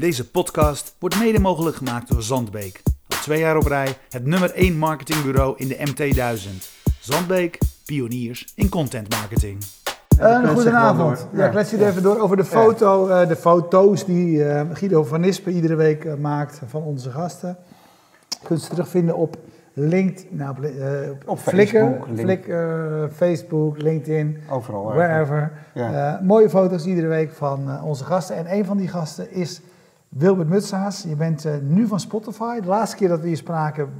[0.00, 2.82] Deze podcast wordt mede mogelijk gemaakt door Zandbeek.
[3.08, 6.50] Al twee jaar op rij het nummer 1 marketingbureau in de MT1000.
[7.00, 9.58] Zandbeek, pioniers in content marketing.
[10.18, 11.26] Een goedenavond.
[11.32, 14.62] Ja, ik klets je er even door over de, foto, uh, de foto's die uh,
[14.72, 17.56] Guido van Nispen iedere week uh, maakt van onze gasten.
[18.28, 19.36] Je kunt ze terugvinden op
[19.72, 20.56] LinkedIn, nou,
[21.10, 22.54] op, op Flickr, Facebook, Flickr,
[23.12, 25.52] Facebook, LinkedIn, overal, wherever.
[25.74, 26.20] Ja.
[26.22, 28.36] mooie foto's iedere week van onze gasten.
[28.36, 29.60] En een van die gasten is
[30.10, 31.02] Wilbert Mutsaas.
[31.08, 32.60] Je bent nu van Spotify.
[32.60, 33.92] De laatste keer dat we hier spraken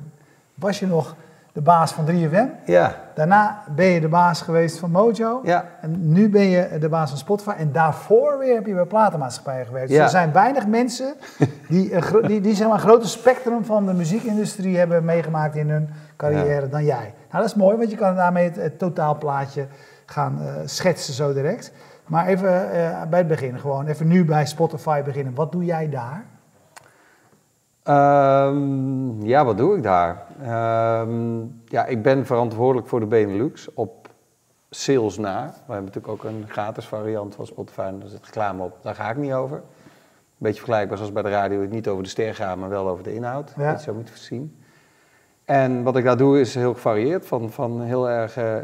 [0.54, 1.16] was je nog
[1.52, 2.64] de baas van 3FM.
[2.64, 2.94] Ja.
[3.14, 5.40] Daarna ben je de baas geweest van Mojo.
[5.44, 5.64] Ja.
[5.80, 7.50] En nu ben je de baas van Spotify.
[7.50, 9.88] En daarvoor weer heb je bij platenmaatschappijen gewerkt.
[9.88, 10.02] Dus ja.
[10.02, 11.14] er zijn weinig mensen
[11.68, 15.70] die, een, die, die zeg maar, een groter spectrum van de muziekindustrie hebben meegemaakt in
[15.70, 17.14] hun carrière dan jij.
[17.30, 19.66] Nou, dat is mooi, want je kan daarmee het, het totaalplaatje
[20.06, 21.72] gaan uh, schetsen zo direct.
[22.10, 25.34] Maar even uh, bij het begin, gewoon even nu bij Spotify beginnen.
[25.34, 26.24] Wat doe jij daar?
[28.46, 30.26] Um, ja, wat doe ik daar?
[31.02, 34.08] Um, ja, ik ben verantwoordelijk voor de Benelux op
[34.70, 35.46] sales na.
[35.46, 38.76] We hebben natuurlijk ook een gratis variant van Spotify, daar zit reclame op.
[38.82, 39.56] Daar ga ik niet over.
[39.56, 39.62] Een
[40.36, 43.14] beetje vergelijkbaar zoals bij de radio, niet over de ster gaan, maar wel over de
[43.14, 43.52] inhoud.
[43.56, 43.72] Ja.
[43.72, 44.56] Dat zo moet je zien.
[45.44, 48.54] En wat ik daar doe is heel gevarieerd, van, van heel erg uh,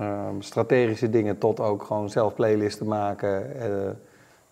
[0.00, 3.56] um, strategische dingen tot ook gewoon zelf playlisten maken.
[3.56, 3.90] Uh,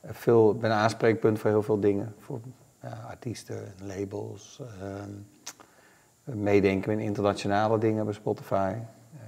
[0.04, 2.14] veel, ik ben een aanspreekpunt voor heel veel dingen.
[2.18, 2.38] Voor,
[2.82, 8.72] ja, artiesten, labels, uh, meedenken in internationale dingen bij Spotify.
[8.74, 9.20] Uh,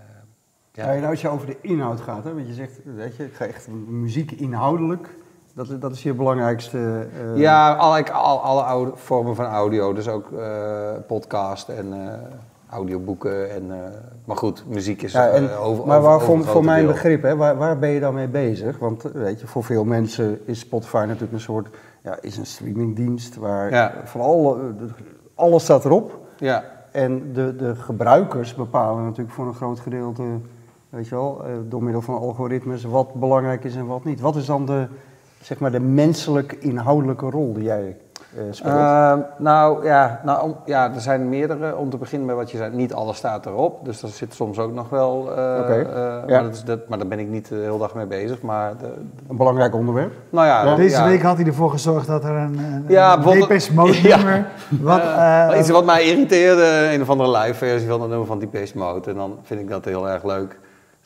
[0.73, 0.93] ja.
[0.93, 3.45] Ja, als je over de inhoud gaat, hè, want je zegt, weet je, ik ga
[3.45, 5.09] echt muziek inhoudelijk,
[5.55, 7.09] dat, dat is je belangrijkste...
[7.23, 7.39] Uh...
[7.39, 10.29] Ja, alle, alle, alle oude vormen van audio, dus ook
[11.07, 11.93] podcast en
[12.71, 13.51] audioboeken.
[13.51, 13.93] En,
[14.25, 16.93] maar goed, muziek is ja, en, over, Maar waar, voor, voor mijn deel.
[16.93, 18.79] begrip, hè, waar, waar ben je dan mee bezig?
[18.79, 21.69] Want weet je, voor veel mensen is Spotify natuurlijk een soort
[22.03, 23.93] ja, is een streamingdienst waar ja.
[24.19, 24.73] alle,
[25.35, 26.19] alles staat erop.
[26.39, 26.65] Ja.
[26.93, 30.23] En de, de gebruikers bepalen natuurlijk voor een groot gedeelte,
[30.89, 34.21] weet je wel, door middel van algoritmes wat belangrijk is en wat niet.
[34.21, 34.87] Wat is dan de,
[35.43, 37.97] zeg maar, de menselijk inhoudelijke rol die jij
[38.37, 38.75] uh, speelt?
[38.75, 41.77] Uh, nou, ja, nou ja, er zijn meerdere.
[41.77, 43.85] Om te beginnen met wat je zei, niet alles staat erop.
[43.85, 45.25] Dus daar zit soms ook nog wel.
[45.27, 45.81] Uh, okay.
[45.81, 46.23] uh, ja.
[46.27, 48.43] maar, dat is, dat, maar daar ben ik niet de hele dag mee bezig.
[48.43, 48.87] Maar de,
[49.29, 50.13] een belangrijk onderwerp.
[50.31, 50.75] Nou ja, ja.
[50.75, 51.05] Deze ja.
[51.05, 54.47] week had hij ervoor gezorgd dat er een, een, ja, Depeche Mode nummer...
[54.81, 58.39] Wat, uh, iets wat mij irriteerde, een of andere live versie van een nummer van
[58.39, 59.11] Depeche Mode.
[59.11, 60.59] En dan vind ik dat heel erg leuk.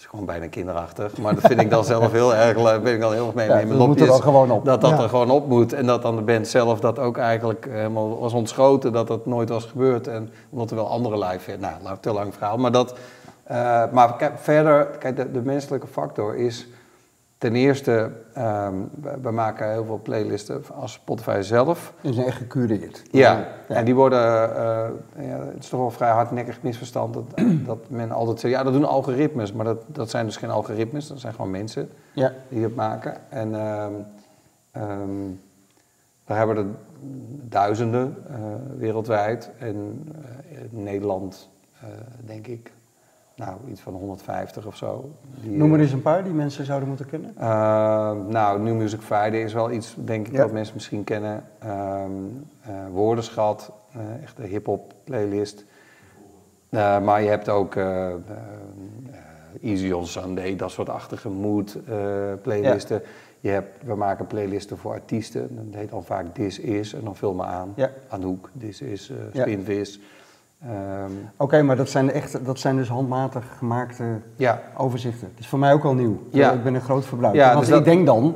[0.04, 2.82] Is gewoon bijna kinderachtig, maar dat vind ik dan zelf heel erg leuk.
[2.82, 4.64] Ben ik dan heel erg mee ja, met mijn dat gewoon op.
[4.64, 5.02] Dat dat Ja.
[5.02, 8.32] er gewoon op moet en dat dan de band zelf dat ook eigenlijk helemaal was
[8.32, 10.06] ontschoten dat dat nooit was gebeurd.
[10.06, 12.56] En omdat er wel andere live, nou, te lang verhaal.
[12.56, 12.94] Maar dat,
[13.50, 16.66] uh, maar kijk, verder, kijk, de, de menselijke factor is
[17.44, 21.92] ten eerste, um, we, we, maken heel veel playlisten als Spotify zelf.
[22.00, 23.02] Die zijn echt gecureerd.
[23.10, 23.74] Ja, ja.
[23.74, 27.24] en die worden, uh, ja, het is toch wel vrij hardnekkig misverstand dat,
[27.66, 31.08] dat men altijd zegt, ja dat doen algoritmes, maar dat, dat zijn dus geen algoritmes,
[31.08, 32.32] dat zijn gewoon mensen ja.
[32.48, 33.16] die het maken.
[33.28, 34.06] En um,
[34.82, 35.40] um,
[36.24, 36.66] daar hebben er
[37.48, 38.36] duizenden uh,
[38.78, 40.08] wereldwijd en
[40.52, 41.48] uh, in Nederland
[42.24, 42.72] denk ik
[43.36, 45.10] nou, iets van 150 of zo.
[45.40, 47.34] Die, Noem er eens een paar die mensen zouden moeten kennen.
[47.38, 47.44] Uh,
[48.28, 50.38] nou, New Music Friday is wel iets, denk ik, Ja.
[50.38, 51.44] dat mensen misschien kennen.
[51.66, 55.64] Um, uh, Woordenschat, uh, echt een hip-hop playlist.
[56.70, 57.76] Maar je hebt ook
[59.62, 61.78] Easy on Sunday, dat soort achtige mood
[62.42, 63.02] playlisten.
[63.40, 65.48] Je hebt, we maken playlisten voor artiesten.
[65.70, 67.72] Dat heet dan vaak This Is en dan vul me aan.
[67.76, 67.90] Ja.
[68.08, 69.44] Anouk, This Is, Ja.
[70.70, 74.04] Um, Oké, maar dat zijn, echt, dat zijn dus handmatig gemaakte
[74.36, 75.28] ja, overzichten.
[75.30, 76.20] Dat is voor mij ook al nieuw.
[76.30, 76.52] Ja.
[76.52, 77.42] Ik ben een groot verbruiker.
[77.42, 78.34] Ja, Want dus ik dat- denk dan,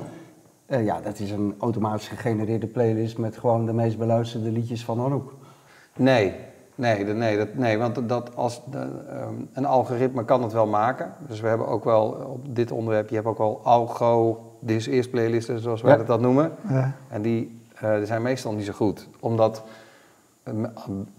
[0.66, 5.00] eh, ja, dat is een automatisch gegenereerde playlist met gewoon de meest beluisterde liedjes van
[5.00, 5.32] Anouk.
[5.96, 6.34] Nee,
[6.74, 11.12] nee, nee, dat, nee want dat als de, um, een algoritme kan het wel maken.
[11.28, 15.10] Dus we hebben ook wel op dit onderwerp, je hebt ook wel algo, this is
[15.10, 15.96] playlisten zoals wij Ja.
[15.98, 16.52] dat, dat noemen.
[16.68, 16.92] Ja.
[17.08, 19.08] En die, uh, die zijn meestal niet zo goed.
[19.20, 19.62] Omdat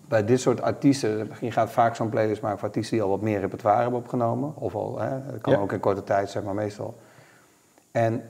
[0.08, 3.22] bij dit soort artiesten, je gaat vaak zo'n playlist maken voor artiesten die al wat
[3.22, 4.52] meer repertoire hebben opgenomen.
[4.56, 5.60] Of al, hè, dat kan Ja.
[5.60, 6.96] ook in korte tijd zijn, maar meestal.
[7.92, 8.22] En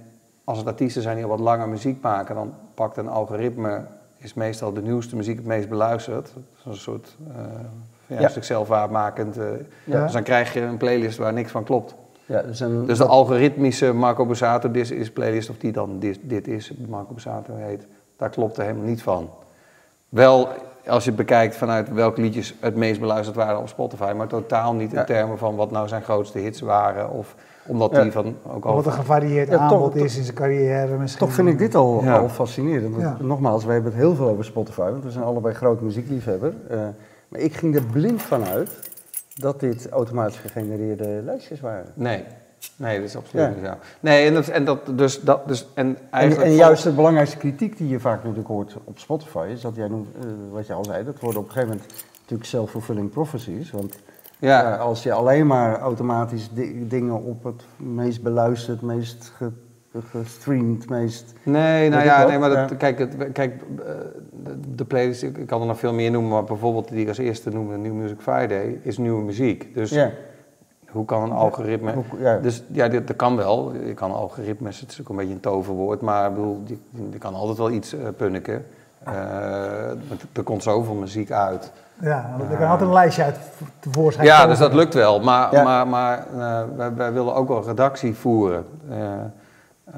[0.43, 3.81] als het artiesten zijn die al wat langer muziek maken, dan pakt een algoritme,
[4.17, 6.31] is meestal de nieuwste muziek het meest beluisterd.
[6.33, 7.35] Dat is een soort uh,
[8.07, 8.29] ja, Ja.
[8.29, 9.37] zichzelf waarmakend.
[9.37, 9.45] Uh,
[9.83, 10.03] Ja.
[10.03, 11.95] Dus dan krijg je een playlist waar niks van klopt.
[12.25, 16.19] Ja, dus een, Dus de algoritmische Marco Borsato This Is playlist, of die dan dit,
[16.21, 17.87] dit is, Marco Borsato heet,
[18.17, 19.29] daar klopt er helemaal niet van.
[20.09, 20.49] Wel
[20.89, 24.91] als je bekijkt vanuit welke liedjes het meest beluisterd waren op Spotify, maar totaal niet
[24.91, 25.03] in Ja.
[25.03, 27.09] termen van wat nou zijn grootste hits waren.
[27.11, 28.01] Of omdat Ja.
[28.01, 28.75] die van ook al.
[28.75, 31.25] Wat een gevarieerd Ja, aanbod toch- is in zijn carrière misschien.
[31.25, 32.17] Toch vind ik dit al, Ja.
[32.17, 32.91] al fascinerend.
[32.95, 33.17] Want Ja.
[33.19, 36.53] Nogmaals, we hebben het heel veel over Spotify, want we zijn allebei groot muziekliefhebber.
[36.69, 36.77] Eh,
[37.27, 38.89] maar ik ging er blind van uit
[39.33, 41.85] dat dit automatisch gegenereerde lijstjes waren.
[41.93, 42.23] Nee.
[42.75, 43.51] Nee, dat is absoluut Ja.
[43.55, 43.71] niet zo.
[43.99, 47.37] Nee, en, dat, en dat dus dat dus en En, eigenlijk en juist de belangrijkste
[47.37, 50.21] kritiek die je vaak natuurlijk hoort op Spotify is dat jij noemt, eh,
[50.51, 53.71] wat je al zei, dat worden op een gegeven moment natuurlijk self-fulfilling prophecies.
[53.71, 53.95] Want
[54.39, 59.51] ja, ja, als je alleen maar automatisch di- dingen op het meest beluisterd, meest ge-
[60.09, 61.33] gestreamd, meest...
[61.43, 63.91] Nee, nou ja, nee, maar dat, kijk, het, kijk eh,
[64.75, 67.17] de, playlist, ik ik kan er nog veel meer noemen, maar bijvoorbeeld die ik als
[67.17, 69.73] eerste noemde, New Music Friday, is nieuwe muziek.
[69.73, 70.11] Dus Ja,
[70.91, 71.93] hoe kan een algoritme...
[71.93, 72.37] hoe- ja.
[72.37, 73.73] Dus ja, dat kan wel.
[73.85, 76.77] Je kan algoritmes, het is ook een beetje een toverwoord, maar ik bedoel, je,
[77.11, 78.65] je kan altijd wel iets eh punniken.
[79.03, 79.13] Eh,
[80.33, 81.71] er komt zoveel muziek uit.
[82.01, 83.37] Ja, er kan altijd een lijstje uit
[83.79, 85.19] tevoorschijn Ja, dus dat lukt wel.
[85.19, 85.63] Maar, Ja.
[85.63, 88.65] maar, maar eh, wij, wij willen ook wel redactie voeren.
[88.89, 89.13] eh,
[89.85, 89.93] eh,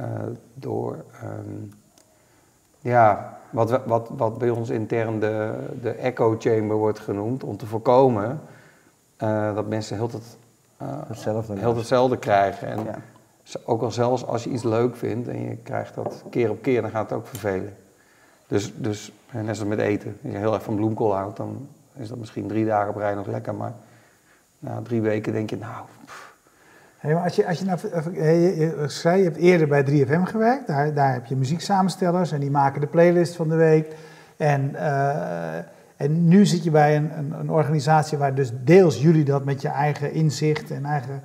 [0.53, 1.65] door, ehm,
[2.79, 7.43] ja, wat, wat, wat bij ons intern de, de echo chamber wordt genoemd.
[7.43, 8.39] Om te voorkomen
[9.17, 10.40] eh, dat mensen heel het, eh,
[11.07, 11.59] Hetzelfde.
[11.59, 12.67] heel hetzelfde krijgen.
[12.67, 12.95] En Ja.
[13.65, 16.81] ook al zelfs als je iets leuk vindt en je krijgt dat keer op keer,
[16.81, 17.73] dan gaat het ook vervelen.
[18.47, 20.17] Dus, dus net zoals met eten.
[20.23, 21.67] Als je heel erg van bloemkool houdt, dan
[21.97, 23.55] is dat misschien drie dagen op rij nog lekker.
[23.55, 23.73] Maar
[24.59, 25.85] na drie weken denk je, nou,
[26.97, 29.67] Hey, maar als je, als je nou, even- hey, je, je zei, je hebt eerder
[29.67, 30.67] bij 3FM gewerkt.
[30.67, 33.95] Daar, daar heb je muzieksamenstellers en die maken de playlist van de week.
[34.37, 35.57] En, eh,
[36.01, 39.61] en nu zit je bij een, een, een organisatie waar dus deels jullie dat met
[39.61, 41.21] je eigen inzicht en eigen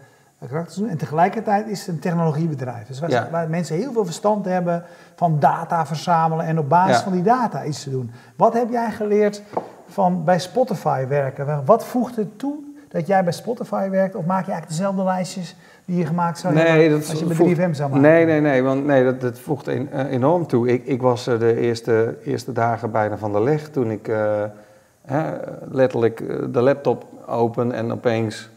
[0.48, 0.88] karakters doen.
[0.88, 2.86] En tegelijkertijd is het een technologiebedrijf.
[2.86, 3.28] Dus waar, Ja.
[3.30, 4.84] waar mensen heel veel verstand hebben
[5.16, 7.02] van data verzamelen en op basis Ja.
[7.02, 8.10] van die data iets te doen.
[8.36, 9.42] Wat heb jij geleerd
[9.88, 11.62] van bij Spotify werken?
[11.64, 12.54] Wat voegt het toe
[12.88, 14.14] dat jij bij Spotify werkt?
[14.14, 17.24] Of maak je eigenlijk dezelfde lijstjes die je gemaakt zou Nee, hebben dat als je
[17.26, 18.02] bij voegt- 3FM zou maken?
[18.10, 20.68] Nee, nee, nee, want nee, dat, dat voegt een- eh, enorm toe.
[20.68, 24.42] Ik, ik was er de eerste, eerste dagen bijna van de leg toen ik eh,
[25.06, 25.32] hè,
[25.70, 28.48] letterlijk eh, de laptop open en opeens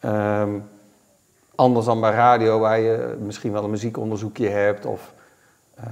[0.00, 0.50] ehm,
[1.54, 5.12] anders dan bij radio waar je misschien wel een muziekonderzoekje hebt of
[5.74, 5.84] eh,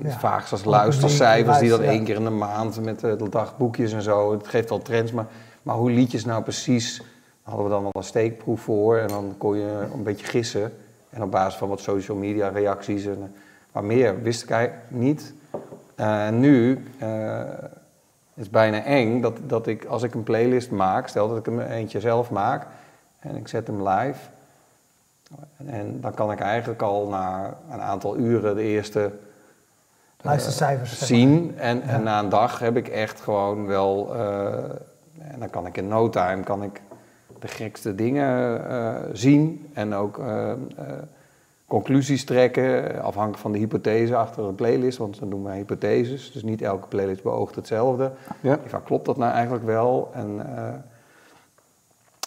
[0.00, 0.18] iets Ja.
[0.18, 4.02] vaags als luistercijfers die dat één keer in de maand met eh, de dagboekjes en
[4.02, 4.32] zo.
[4.32, 5.26] Het geeft al trends, maar,
[5.62, 7.02] maar hoe liedjes nou precies
[7.42, 10.72] hadden we dan wel een steekproef voor en dan kon je een beetje gissen.
[11.10, 13.40] En op basis van wat social media reacties en eh,
[13.72, 15.32] maar meer wist ik eigenlijk niet.
[15.94, 16.84] Eh, En nu
[18.34, 21.38] eh, is het bijna eng dat, dat ik als ik een playlist maak, stel dat
[21.38, 22.66] ik hem eentje zelf maak
[23.18, 24.18] en ik zet hem live.
[25.66, 29.12] En dan kan ik eigenlijk al na een aantal uren de eerste
[30.20, 30.90] Luistercijfers.
[30.90, 31.08] zeg maar.
[31.08, 31.54] zien.
[31.58, 31.82] En, Ja.
[31.82, 34.14] en na een dag heb ik echt gewoon wel.
[34.14, 34.54] eh,
[35.32, 36.80] en dan kan ik in no time kan ik
[37.40, 39.70] de gekste dingen eh, zien.
[39.74, 40.56] En ook eh, eh,
[41.72, 43.02] conclusies trekken.
[43.02, 44.98] Afhankelijk van de hypothese achter een playlist.
[44.98, 46.32] Want dan doen wij hypotheses.
[46.32, 48.10] Dus niet elke playlist beoogt hetzelfde.
[48.40, 48.58] Ja.
[48.84, 50.10] Klopt dat nou eigenlijk wel?
[50.14, 50.74] En, eh,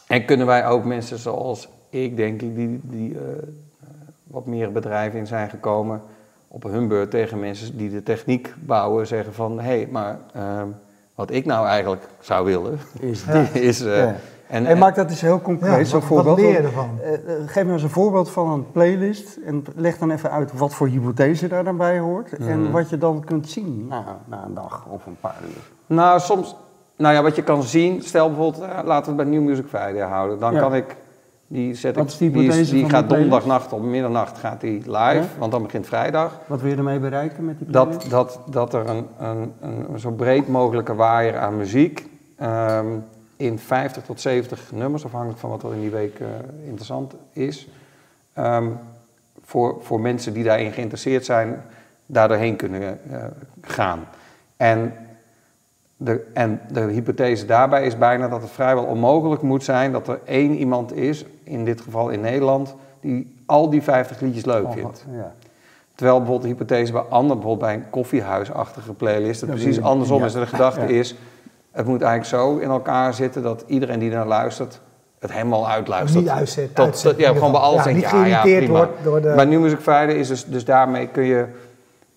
[0.08, 3.48] en kunnen wij ook mensen zoals ik, denk ik, die, die eh,
[4.24, 6.02] wat meer bedrijven in zijn gekomen,
[6.48, 10.68] op hun beurt tegen mensen die de techniek bouwen zeggen van, hé, hey, maar ehm,
[11.16, 13.34] wat ik nou eigenlijk zou willen, Is Ja.
[13.70, 13.82] is...
[13.82, 14.16] eh, Ja.
[14.48, 16.38] En, En maak dat eens heel concreet, Ja, zo'n wat, wat voorbeeld.
[16.38, 16.90] leer je ervan?
[17.04, 20.58] Eh, eh, geef me eens een voorbeeld van een playlist en leg dan even uit
[20.58, 22.72] wat voor hypothese daar dan bij hoort en Mhm.
[22.72, 25.96] wat je dan kunt zien na, na een dag of een paar uur.
[25.96, 26.56] Nou, soms,
[26.98, 29.66] nou ja, wat je kan zien, stel bijvoorbeeld, eh, laten we het bij New Music
[29.68, 30.40] Friday houden.
[30.40, 30.60] Dan Ja.
[30.60, 30.96] kan ik,
[31.48, 34.62] die zet Wat ik, die die, is- hypothese die van gaat donderdagnacht op middernacht gaat
[34.62, 35.24] die live, Ja.
[35.40, 36.40] want dan begint vrijdag.
[36.48, 38.10] Wat wil je ermee bereiken met die playlist?
[38.10, 39.54] Dat, dat, dat er een, een,
[39.92, 42.86] een zo breed mogelijke waaier aan muziek ehm,
[43.38, 46.28] in 50 tot 70 nummers, afhankelijk van wat er in die week eh,
[46.64, 47.68] interessant is,
[48.34, 48.70] ehm,
[49.44, 51.64] voor, voor mensen die daarin geïnteresseerd zijn,
[52.06, 53.24] daar doorheen kunnen eh,
[53.62, 54.08] gaan.
[54.58, 54.94] En
[55.98, 60.20] de, en de hypothese daarbij is bijna dat het vrijwel onmogelijk moet zijn dat er
[60.26, 65.06] één iemand is, in dit geval in Nederland, die al die 50 liedjes leuk vindt.
[65.12, 65.34] Ja.
[65.96, 70.26] Terwijl bijvoorbeeld de hypothese bij anderen, bijvoorbeeld bij een koffiehuisachtige playlist, Ja, precies andersom ja.
[70.26, 70.34] is.
[70.34, 71.16] De gedachte is,
[71.76, 74.80] het moet eigenlijk zo in elkaar zitten dat iedereen die naar luistert,
[75.20, 76.24] het helemaal uitluistert.
[76.24, 76.76] niet uitzet.
[76.76, 78.74] Tot- uitzet tot- ja, gewoon bij alles Ja, denk niet je, ja, ja, prima.
[78.78, 79.34] wordt door de...
[79.36, 81.46] Bij New Music Friday is dus, dus daarmee kun je...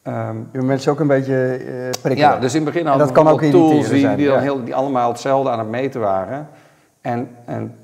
[0.02, 2.16] ehm, Je mensen ook een beetje eh prikkelen.
[2.16, 4.28] ja, dus in het begin En hadden dat we kan ook tools die, zijn, die,
[4.28, 6.48] dan heel, die allemaal hetzelfde aan het meten waren.
[7.00, 7.74] En, en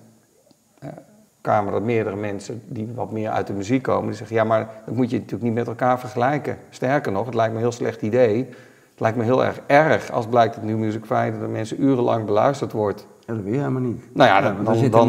[0.79, 0.89] eh,
[1.41, 4.67] kwamen er meerdere mensen die wat meer uit de muziek komen, die zeggen, ja, maar
[4.87, 6.57] dat moet je natuurlijk niet met elkaar vergelijken.
[6.71, 8.49] Sterker nog, het lijkt me een heel slecht idee
[8.95, 12.25] Het lijkt me heel erg erg als blijkt dat New Music Friday dat mensen urenlang
[12.25, 13.07] beluisterd wordt.
[13.27, 14.15] Ja, dat wil je helemaal niet.
[14.15, 14.65] Nou ja, dan,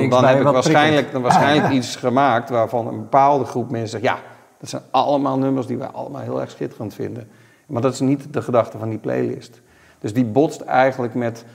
[0.10, 4.18] dan, heb ik waarschijnlijk, dan waarschijnlijk iets gemaakt waarvan een bepaalde groep mensen zegt, ja,
[4.60, 7.28] dat zijn allemaal nummers die wij allemaal heel erg schitterend vinden.
[7.66, 9.62] Maar dat is niet de gedachte van die playlist.
[10.00, 11.46] Dus die botst eigenlijk met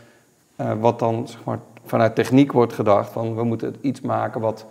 [0.56, 4.66] eh, wat dan zeg maar, vanuit techniek wordt gedacht, van we moeten iets maken wat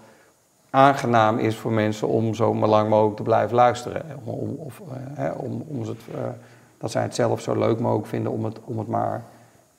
[0.69, 4.01] aangenaam is voor mensen om zo maar lang mogelijk te blijven luisteren.
[4.23, 6.19] Om, om- of, eh, hè, om, om het, eh,
[6.79, 9.23] dat zij het zelf zo leuk mogelijk vinden om het, om het maar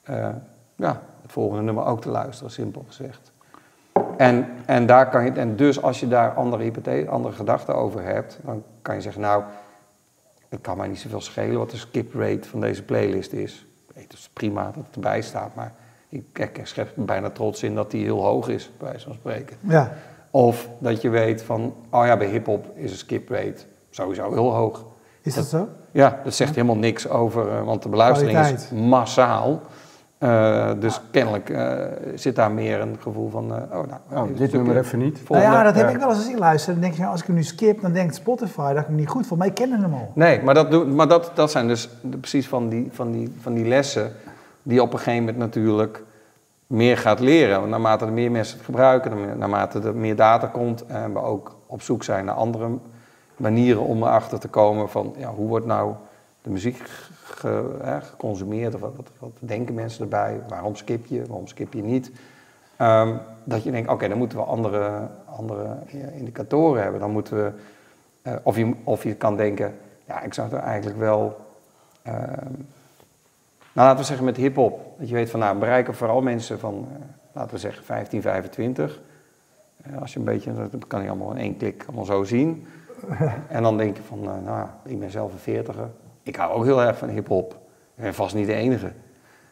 [0.03, 0.29] eh,
[0.77, 3.33] ja, het volgende nummer ook te luisteren, simpel gezegd.
[4.17, 8.05] En, en, daar kan je, en dus als je daar andere, hypothese, andere gedachten over
[8.05, 9.43] hebt, dan kan je zeggen, nou,
[10.49, 13.67] het kan mij niet zoveel schelen wat de skip rate van deze playlist is.
[13.95, 15.73] Het is prima dat het erbij staat, maar
[16.09, 19.15] ik, ik, ik schep bijna trots in dat die heel hoog is, bij wijze van
[19.15, 19.57] spreken.
[19.61, 19.93] Ja.
[20.31, 24.55] Of dat je weet van, oh ja, bij hip-hop is een skip rate sowieso heel
[24.55, 24.85] hoog.
[25.23, 25.69] Is dat zo?
[25.91, 29.61] Ja, dat zegt helemaal niks over, eh, want de beluistering is massaal.
[30.19, 31.75] Eh, dus kennelijk eh,
[32.15, 35.29] zit daar meer een gevoel van, eh, oh nou, Oh, dit nummer even niet.
[35.29, 36.73] Nou ja, dat heb ik wel eens als ik luister.
[36.73, 39.09] Dan denk je, als ik hem nu skip, dan denkt Spotify dat ik hem niet
[39.09, 39.39] goed vond.
[39.41, 40.11] Maar ik ken hem al.
[40.15, 43.35] Nee, maar, dat, doe- maar dat, dat zijn dus de- precies van die, van, die,
[43.41, 44.13] van die lessen
[44.63, 46.03] die op een gegeven moment natuurlijk
[46.67, 47.59] meer gaat leren.
[47.59, 51.23] Want naarmate er meer mensen het gebruiken, naarmate- naarmate er meer data komt en we
[51.23, 52.69] ook op zoek zijn naar andere
[53.41, 55.95] manieren om erachter te komen van ja, hoe wordt nou
[56.43, 56.83] de muziek
[57.35, 62.11] geconsumeerd of wat, wat, denken mensen erbij, waarom skip je, waarom skip je niet.
[62.77, 65.77] Ehm, dat je denkt, oké, dan moeten we andere, andere
[66.15, 67.01] indicatoren hebben.
[67.01, 67.53] Dan moeten we,
[68.23, 69.75] eh, of, je, of je kan denken,
[70.07, 71.37] ja, ik zou er eigenlijk wel,
[72.03, 72.53] ehm,
[73.73, 76.89] nou laten we zeggen met hip-hop, dat je weet van, nou, bereiken vooral mensen van,
[76.93, 76.97] eh,
[77.33, 79.01] laten we zeggen 15, 25.
[79.83, 82.67] Eh, als je een beetje, dat kan je allemaal in één klik allemaal zo zien.
[83.49, 85.89] En dan denk je van, eh, nou, ik ben zelf een veertiger.
[86.23, 87.53] Ik hou ook heel erg van hip-hop.
[87.97, 88.93] Ik ben vast niet de enige.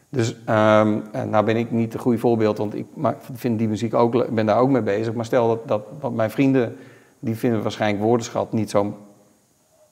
[0.09, 2.85] Dus ehm, en nou ben ik niet een goed voorbeeld, want ik
[3.33, 5.13] vind die muziek ook, ben daar ook mee bezig.
[5.13, 6.75] Maar stel dat, dat want mijn vrienden,
[7.19, 8.97] die vinden waarschijnlijk woordenschat niet zo,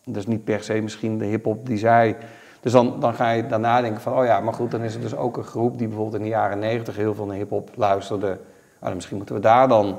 [0.03, 2.17] is niet per se misschien de hip-hop die zij.
[2.61, 5.01] Dus dan, dan ga je daarna denken van, oh ja, maar goed, dan is er
[5.01, 8.27] dus ook een groep die bijvoorbeeld in de jaren negentig heel veel naar hip-hop luisterde.
[8.27, 8.39] Nou,
[8.79, 9.97] dan misschien moeten we daar dan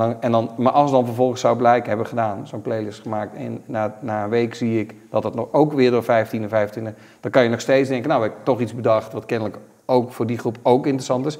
[0.00, 3.36] en dan, en dan, maar als dan vervolgens zou blijken, hebben gedaan, zo'n playlist gemaakt.
[3.36, 6.48] En na, na een week zie ik dat het nog ook weer door 15 en
[6.48, 6.94] 25.
[7.20, 10.12] Dan kan je nog steeds denken, nou, heb ik toch iets bedacht wat kennelijk ook
[10.12, 11.38] voor die groep ook interessant is.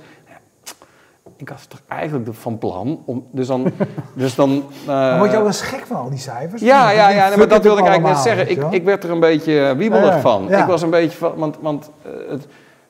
[1.37, 3.27] Ik was toch eigenlijk van plan om.
[3.31, 3.73] Dus dan.
[4.15, 6.63] dus dan Dan eh, word je ook wel eens gek van al die cijfers.
[6.63, 8.51] ja, ja, ja, nee, maar dat wilde ik eigenlijk net zeggen.
[8.51, 10.47] Ik, ik werd er een beetje eh, wiebelig Ja, van.
[10.49, 10.61] ja.
[10.61, 12.47] Ik was een beetje van, want, want eh, het,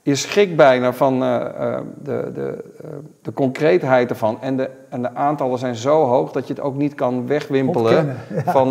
[0.07, 2.91] je schrikt bijna van eh, eh, de, de, eh,
[3.23, 4.41] de concreetheid ervan.
[4.41, 8.17] En de, en de aantallen zijn zo hoog dat je het ook niet kan wegwimpelen.
[8.35, 8.53] Ja.
[8.53, 8.69] Van,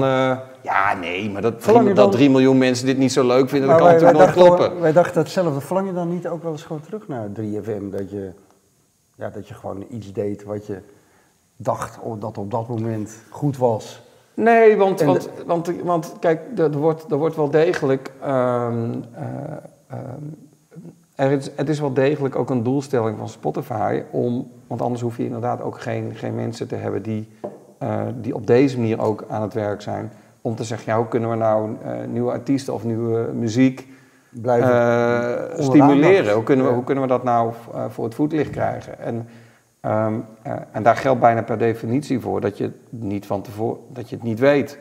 [0.61, 3.69] ja, nee, maar dat, je dat dan- 3 miljoen mensen dit niet zo leuk vinden,
[3.69, 4.81] dat kan wij, wij, natuurlijk nooit dachten, kloppen.
[4.81, 5.61] wij dachten hetzelfde.
[5.61, 7.89] Verlang je dan niet ook wel eens gewoon terug naar 3FM?
[7.91, 8.31] Dat je,
[9.15, 10.77] ja, dat je gewoon iets deed wat je
[11.55, 14.01] dacht dat op dat moment goed was.
[14.33, 18.11] Nee, want, want, want, want kijk, er wordt, er wordt wel degelijk.
[18.21, 19.23] ehm, eh,
[19.87, 20.23] ehm,
[21.15, 24.51] er is, het is wel degelijk ook een doelstelling van Spotify om.
[24.67, 27.29] Want anders hoef je inderdaad ook geen, geen mensen te hebben die,
[27.77, 30.11] eh, die op deze manier ook aan het werk zijn.
[30.41, 33.87] Om te zeggen, ja, hoe kunnen we nou eh, nieuwe artiesten of nieuwe muziek
[34.41, 34.69] Blijven.
[34.71, 36.33] eh, stimuleren.
[36.33, 37.53] Hoe kunnen, we, hoe kunnen we dat nou
[37.89, 38.99] voor het voetlicht krijgen?
[38.99, 39.27] En,
[39.79, 43.79] ehm, eh, en daar geldt bijna per definitie voor dat je het niet van tevoren,
[43.93, 44.77] dat je het niet weet.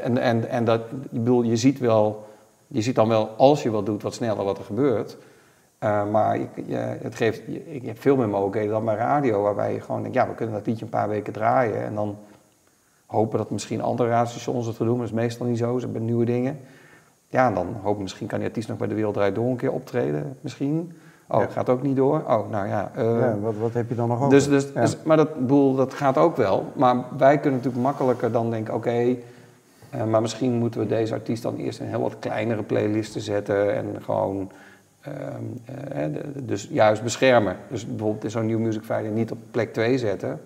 [0.00, 2.26] En, en, en dat, ik bedoel, je ziet wel,
[2.66, 5.16] je ziet dan wel als je wat doet, wat sneller wat er gebeurt.
[5.82, 9.72] Eh, maar je, je, het geeft, je hebt veel meer mogelijkheden dan bij radio, waarbij
[9.72, 12.16] je gewoon denkt, ja, we kunnen dat liedje een paar weken draaien en dan
[13.06, 15.84] hopen dat misschien andere radiostations het gaan doen, maar dat is meestal niet zo, ze
[15.84, 16.58] hebben nieuwe dingen.
[17.28, 19.56] Ja, en dan hopen misschien kan die artiest nog bij de Wereld Draait Door een
[19.56, 20.92] keer optreden, misschien.
[21.28, 21.46] Oh, Ja.
[21.46, 22.18] gaat ook niet door.
[22.28, 22.90] Oh, nou ja.
[22.94, 24.30] eh, ja, wat, wat heb je dan nog over?
[24.30, 24.80] dus, dus, Ja.
[24.80, 26.66] dus- maar dat, bedoel, dat gaat ook wel.
[26.72, 29.16] Maar wij kunnen natuurlijk makkelijker dan denken, oké,
[29.90, 33.74] eh, maar misschien moeten we deze artiest dan eerst in heel wat kleinere playlisten zetten
[33.74, 34.50] en gewoon,
[35.02, 35.14] ehm,
[35.92, 36.04] eh,
[36.42, 37.56] dus juist beschermen.
[37.68, 40.40] Dus bijvoorbeeld in zo'n New Music Friday niet op plek 2 zetten,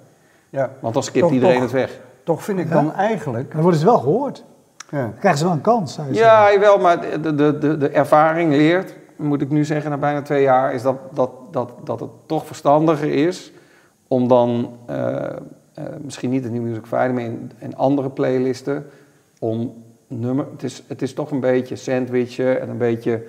[0.51, 0.71] ja.
[0.81, 2.01] want dan skipt Toch- iedereen toch- het weg.
[2.23, 2.73] Toch vind ik Ja.
[2.75, 3.53] dan eigenlijk...
[3.53, 4.45] Dan worden ze wel gehoord.
[4.91, 5.01] Ja.
[5.01, 5.95] Dan krijgen ze wel een kans.
[5.95, 9.91] zou je Ja, jawel, maar de, de, de, de ervaring leert, moet ik nu zeggen,
[9.91, 13.53] na bijna twee jaar, is dat, dat, dat, dat het toch verstandiger is
[14.09, 18.87] om dan eh, eh, misschien niet de New Music Friday, maar in, in andere playlisten,
[19.39, 23.23] om nummer, het is, het is toch een beetje sandwichen en een beetje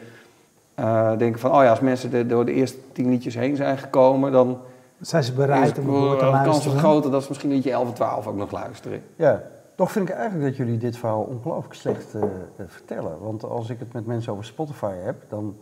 [0.77, 3.77] eh, denken van, oh ja, als mensen de- door de eerste tien liedjes heen zijn
[3.77, 4.57] gekomen, dan.
[5.00, 6.77] Zijn ze is bereid om de ervoor te kans luisteren?
[6.79, 9.01] groter dat ze misschien liedje 11 en 12 ook nog luisteren.
[9.15, 9.43] Ja.
[9.75, 12.29] Toch vind ik eigenlijk dat jullie dit verhaal ongelooflijk slecht eh, eh,
[12.67, 13.19] vertellen.
[13.22, 15.55] Want als ik het met mensen over Spotify heb, dan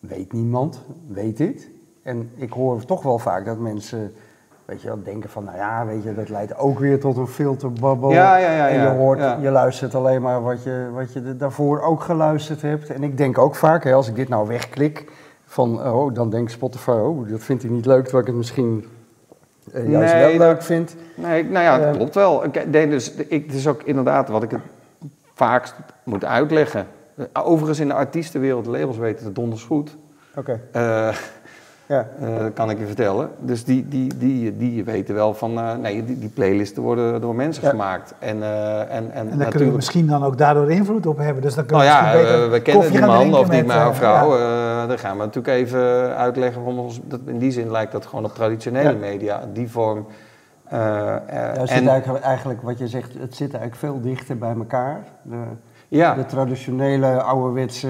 [0.00, 1.70] weet niemand, weet dit.
[2.02, 4.12] En ik hoor toch wel vaak dat mensen,
[4.68, 7.26] weet je wel, denken van, nou ja, weet je, dat leidt ook weer tot een
[7.26, 8.10] filterbabbel.
[8.10, 11.80] Ja, ja, ja, En je hoort, je luistert alleen maar wat je, wat je daarvoor
[11.80, 12.90] ook geluisterd hebt.
[12.90, 15.10] En ik denk ook vaak, hè, als ik dit nou wegklik,
[15.44, 18.86] van, oh, dan denkt Spotify, oh, dat vindt hij niet leuk, terwijl ik het misschien
[19.72, 20.96] eh, juist Nee, wel leuk vind.
[21.14, 22.44] Nee, nou ja, dat Eh, klopt wel.
[22.44, 24.60] Ik denk dus, ik, het is ook inderdaad wat ik het
[25.34, 26.86] vaakst moet uitleggen.
[27.32, 29.96] Overigens in de artiestenwereld, labels weten het donders goed.
[30.36, 31.08] Oké, Eh,
[31.88, 32.06] ja.
[32.20, 33.30] eh, dat kan ik je vertellen.
[33.38, 37.34] Dus die, die, die, die weten wel van, eh, nee, die, die playlisten worden door
[37.34, 37.70] mensen Ja.
[37.70, 38.14] gemaakt.
[38.18, 39.76] En, eh, en, en, En daar kunnen we natuurlijk...
[39.76, 41.42] misschien dan ook daardoor invloed op hebben.
[41.42, 43.40] Dus dan Nou kunnen we ja, beter we, we kennen koffie die gaan man drinken
[43.40, 44.38] of die met, maar vrouw.
[44.38, 44.82] ja.
[44.82, 45.80] eh, dan gaan we natuurlijk even
[46.16, 48.96] uitleggen waarom ons, dat, in die zin lijkt dat gewoon op traditionele Ja.
[48.96, 50.06] media, die vorm.
[50.70, 54.54] Ja, het en, zit eigenlijk, eigenlijk, wat je zegt, het zit eigenlijk veel dichter bij
[54.58, 55.04] elkaar.
[55.22, 55.36] De,
[55.88, 57.88] ja, de traditionele, ouderwetse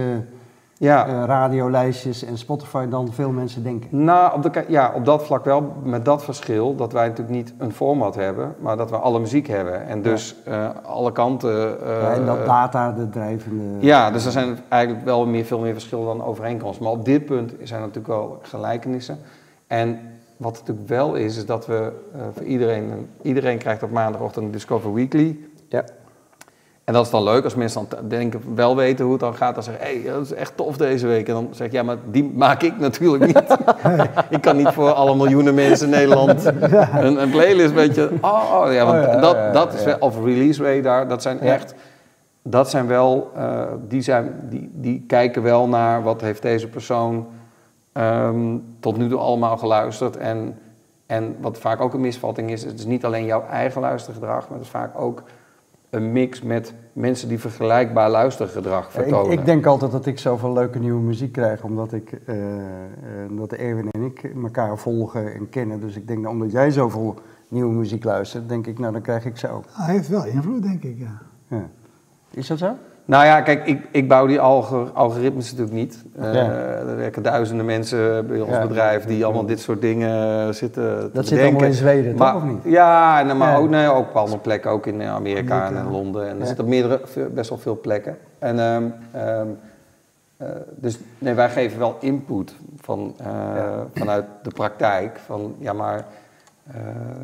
[0.78, 1.06] ja.
[1.06, 4.04] eh, radiolijstjes en Spotify dan veel mensen denken.
[4.04, 7.54] Nou, op, de, ja, op dat vlak wel, met dat verschil dat wij natuurlijk niet
[7.58, 9.87] een format hebben, maar dat we alle muziek hebben.
[9.87, 11.80] En dus eh, alle kanten.
[11.87, 13.64] eh, Ja, en dat data de drijvende...
[13.87, 16.85] Ja, dus er zijn eigenlijk wel meer, veel meer verschillen dan overeenkomsten.
[16.85, 19.18] Maar op dit punt zijn er natuurlijk wel gelijkenissen.
[19.66, 19.99] En
[20.37, 21.92] wat natuurlijk wel is, is dat we
[22.35, 25.38] voor iedereen, iedereen krijgt op maandagochtend een Discover Weekly.
[25.68, 25.85] Ja.
[26.88, 29.54] En dat is dan leuk als mensen dan denken, wel weten hoe het dan gaat.
[29.54, 31.28] Dan zeggen, hé, hey, dat is echt tof deze week.
[31.28, 33.57] En dan zeg ik, ja, maar die maak ik natuurlijk niet.
[34.37, 36.45] ik kan niet voor alle miljoenen mensen in Nederland
[37.07, 38.11] een, een playlist, weet je.
[38.21, 41.23] Oh, oh, ja, want Oh, ja, dat, ja, dat is wel, of Release Radar, dat
[41.23, 41.75] zijn echt,
[42.42, 47.26] dat zijn wel, eh, die, zijn, die, die kijken wel naar wat heeft deze persoon
[47.92, 50.16] ehm, tot nu toe allemaal geluisterd.
[50.16, 50.59] En,
[51.07, 54.59] en wat vaak ook een misvatting is, het is niet alleen jouw eigen luistergedrag, maar
[54.59, 55.23] het is vaak ook
[55.90, 59.33] een mix met mensen die vergelijkbaar luistergedrag Ja, ik, vertonen.
[59.38, 62.61] ik denk altijd dat ik zoveel leuke nieuwe muziek krijg, omdat ik, eh, eh,
[63.30, 65.80] dat Erwin en ik elkaar volgen en kennen.
[65.80, 67.14] Dus ik denk, nou, omdat jij zoveel
[67.49, 69.64] nieuwe muziek luistert, denk ik, nou dan krijg ik ze ook.
[69.73, 71.18] Hij heeft wel invloed, denk ik, ja.
[71.49, 71.68] Ja.
[72.30, 72.75] Is dat zo?
[73.08, 76.04] Nou ja, kijk, ik, ik bouw die algoritmes natuurlijk niet.
[76.18, 76.50] Eh, Ja.
[76.50, 78.66] Er werken duizenden mensen bij ons Ja.
[78.66, 82.42] bedrijf die allemaal dit soort dingen zitten te Dat zit allemaal in Zweden, maar, toch
[82.42, 82.60] of niet?
[82.64, 83.56] Ja, en, maar Ja.
[83.56, 86.28] Ook, nee, ook op andere plekken, ook in Amerika, en in Londen.
[86.28, 88.18] En er zitten meerdere, best wel veel plekken.
[88.38, 89.47] En, ehm, ehm,
[90.36, 93.26] eh, dus nee, wij geven wel input van, eh,
[93.94, 95.18] vanuit de praktijk.
[95.26, 96.04] Van ja, maar
[96.66, 96.75] eh,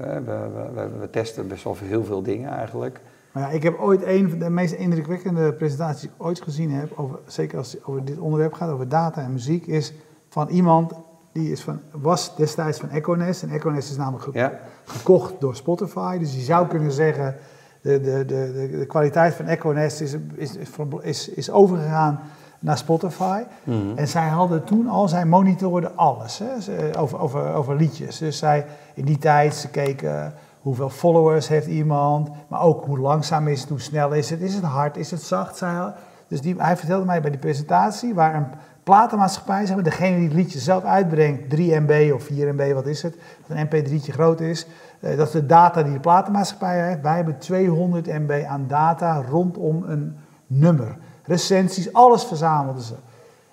[0.01, 3.01] we, we, we, we testen best wel heel veel dingen eigenlijk.
[3.35, 6.71] Maar ja, ik heb ooit een van de meest indrukwekkende presentaties die ik ooit gezien
[6.71, 9.93] heb, over, zeker als het over dit onderwerp gaat, over data en muziek, is
[10.29, 10.93] van iemand
[11.33, 13.43] die is van, was destijds van Econest.
[13.43, 14.53] En Econest is namelijk ge- Ja.
[14.85, 16.19] gekocht door Spotify.
[16.19, 17.37] Dus je zou kunnen zeggen,
[17.81, 20.57] de, de, de, de, kwaliteit van Econest is, is,
[21.03, 22.21] is, is, overgegaan
[22.59, 23.43] naar Spotify.
[23.65, 23.79] Mhm.
[23.97, 28.19] En zij hadden toen al, zij monitorden alles hè, over, over, over liedjes.
[28.19, 33.49] Dus zij in die tijd, ze keken hoeveel followers heeft iemand, maar ook hoe langzaam
[33.49, 35.63] is het, hoe snel is het, is het hard, is het zacht.
[36.29, 38.47] Dus die, hij vertelde mij bij die presentatie, waar een
[38.83, 42.87] platenmaatschappij, zeg maar, degene die het liedje zelf uitbrengt, 3 MB of 4 MB, wat
[42.87, 44.67] is het, dat een MP3'tje groot is,
[45.01, 47.01] eh, dat is de data die de platenmaatschappij heeft.
[47.01, 50.97] Wij hebben 200 MB aan data rondom een nummer.
[51.25, 52.95] Recensies, alles verzamelden ze.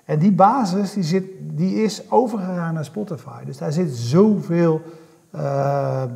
[0.05, 3.45] En die basis die zit, die is overgegaan naar Spotify.
[3.45, 4.81] Dus daar zit zoveel
[5.31, 6.09] eh, eh,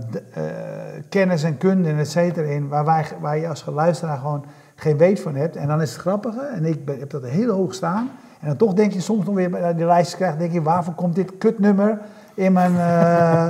[1.09, 4.97] kennis en kunde en et cetera in, waar, wij, waar je als luisteraar gewoon geen
[4.97, 5.55] weet van hebt.
[5.55, 8.09] En dan is het grappige, en ik heb dat heel hoog staan.
[8.39, 11.15] En dan toch denk je soms nog weer die lijstjes krijgt, denk je, waarvoor komt
[11.15, 11.99] dit kutnummer
[12.35, 12.75] in mijn...
[12.77, 13.47] eh,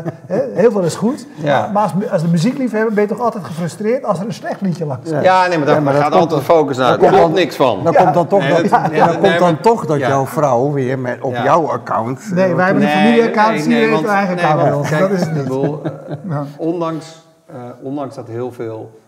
[0.54, 1.26] heel veel is goed.
[1.36, 1.70] Ja.
[1.74, 4.86] Maar, als, als de muziekliefhebber ben je toch altijd gefrustreerd als er een slecht liedje
[4.86, 5.22] langs Ja.
[5.22, 6.90] Ja, nee, maar daar Ja, maar daar dat gaat komt altijd de focus naar.
[7.00, 7.84] dat Daar komt niks van.
[7.84, 10.08] Dan komt dan toch Nee, dat, dan nee, nee, komt nee, dan toch dat ja.
[10.08, 11.44] jouw vrouw weer met, op Ja.
[11.44, 12.32] jouw account...
[12.34, 14.90] Nee, eh, wij hebben een Nee, familieaccount, nee, zie nee, je heeft eigen nee, account
[15.00, 15.44] Dat is het niet.
[15.44, 15.92] bedoel, eh,
[16.30, 16.44] Ja.
[16.58, 19.00] ondanks, eh, ondanks dat heel veel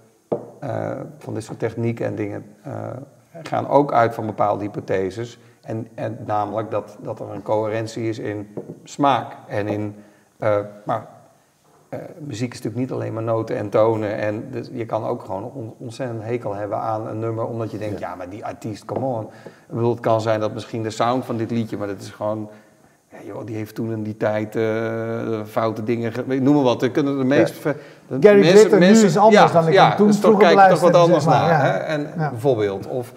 [0.60, 0.70] eh,
[1.18, 2.72] van dit soort technieken en dingen eh,
[3.44, 5.40] gaan ook uit van bepaalde hypotheses.
[5.68, 8.48] En, en namelijk dat, dat er een coherentie is in
[8.84, 9.96] smaak en in.
[10.40, 11.08] eh, maar
[11.90, 14.18] eh, muziek is natuurlijk niet alleen maar noten en tonen.
[14.18, 17.78] En dus je kan ook gewoon on- ontzettend hekel hebben aan een nummer, omdat je
[17.78, 19.24] denkt, ja, maar die artiest, come on.
[19.44, 22.10] Ik bedoel, het kan zijn dat misschien de sound van dit liedje, maar dat is
[22.10, 22.50] gewoon.
[23.12, 26.14] Ja, joh, die heeft toen in die tijd eh, foute dingen.
[26.14, 26.82] ge- Noem maar wat.
[26.82, 27.54] Er kunnen de meest.
[27.58, 27.78] ver-
[28.08, 30.70] de Gary mensen- Glitter nu is anders dan ik ja, toen dus vroeger kijk je
[30.74, 31.66] toch wat anders zeg maar, naar.
[31.66, 31.72] ja.
[31.72, 31.78] Hè?
[31.78, 32.30] En Ja.
[32.30, 32.88] bijvoorbeeld.
[32.88, 33.14] Of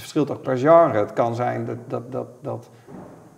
[0.00, 0.98] het verschilt ook per genre.
[0.98, 2.68] Het kan zijn dat, dat, dat, dat,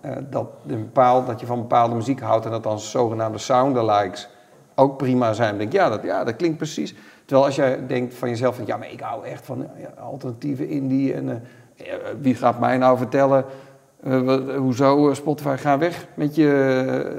[0.01, 4.29] eh, dat, een bepaald, dat je van bepaalde muziek houdt en dat dan zogenaamde soundalikes
[4.75, 5.49] ook prima zijn.
[5.49, 6.95] Dan denk ik, ja dat, ja, dat klinkt precies.
[7.25, 10.67] Terwijl als jij denkt van jezelf, van, ja, maar ik hou echt van ja, alternatieve
[10.69, 11.13] indie.
[11.13, 11.85] En eh,
[12.21, 13.45] wie gaat mij nou vertellen,
[14.03, 16.47] eh, wat- hoezo eh, Spotify, ga weg met je,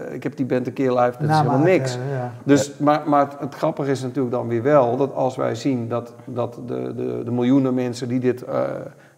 [0.07, 1.95] eh, ik heb die band een keer live, dat is helemaal Namaken, niks.
[2.13, 2.33] ja.
[2.45, 5.89] Dus, maar, maar het, het grappige is natuurlijk dan weer wel dat als wij zien
[5.89, 8.61] dat, dat de, de, de miljoenen mensen die dit, eh,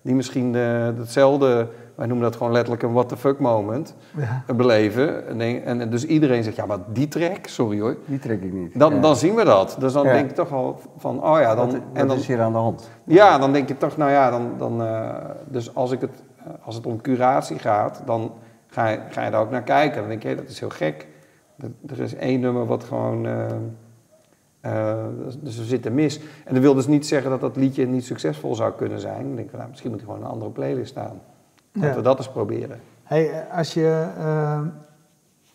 [0.05, 0.62] die misschien eh,
[0.99, 4.43] hetzelfde, wij noemen dat gewoon letterlijk een what the fuck moment, Ja.
[4.47, 5.27] eh, beleven.
[5.40, 8.79] En, en, dus iedereen zegt, ja maar die track, sorry hoor, Die trek ik niet.
[8.79, 9.01] dan, Ja.
[9.01, 9.77] dan zien we dat.
[9.79, 10.12] Dus dan Ja.
[10.12, 12.59] denk je toch wel van, oh ja, dan, Wat, en dan, is hier aan de
[12.59, 12.90] hand?
[13.05, 15.09] ja, dan denk je toch, nou ja, dan, dan, eh,
[15.49, 18.33] dus als, ik het, eh, als het om curatie gaat, dan
[18.67, 20.01] ga je, ga je daar ook naar kijken.
[20.01, 21.07] Dan denk je, hé, dat is heel gek.
[21.59, 23.33] Er- Er is één nummer wat gewoon, eh,
[24.64, 25.05] eh,
[25.42, 26.20] dus- er zit er mis.
[26.44, 29.27] En dat wil dus niet zeggen dat dat liedje niet succesvol zou kunnen zijn.
[29.27, 31.20] Dan denk ik, nou, misschien moet hij gewoon een andere playlist staan.
[31.72, 31.96] Laten Ja.
[31.96, 32.81] we dat eens proberen.
[33.03, 34.61] Hey, als je eh,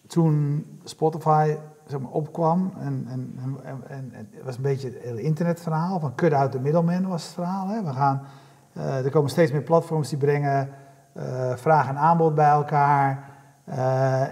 [0.08, 5.22] toen Spotify zeg maar, opkwam en, en, en, en, het was een beetje het hele
[5.22, 7.68] internetverhaal van cut out the middleman was het verhaal.
[7.68, 7.84] Hè?
[7.84, 8.22] We gaan,
[8.74, 10.70] eh, er komen steeds meer platforms die brengen
[11.56, 13.28] vraag en aanbod bij elkaar.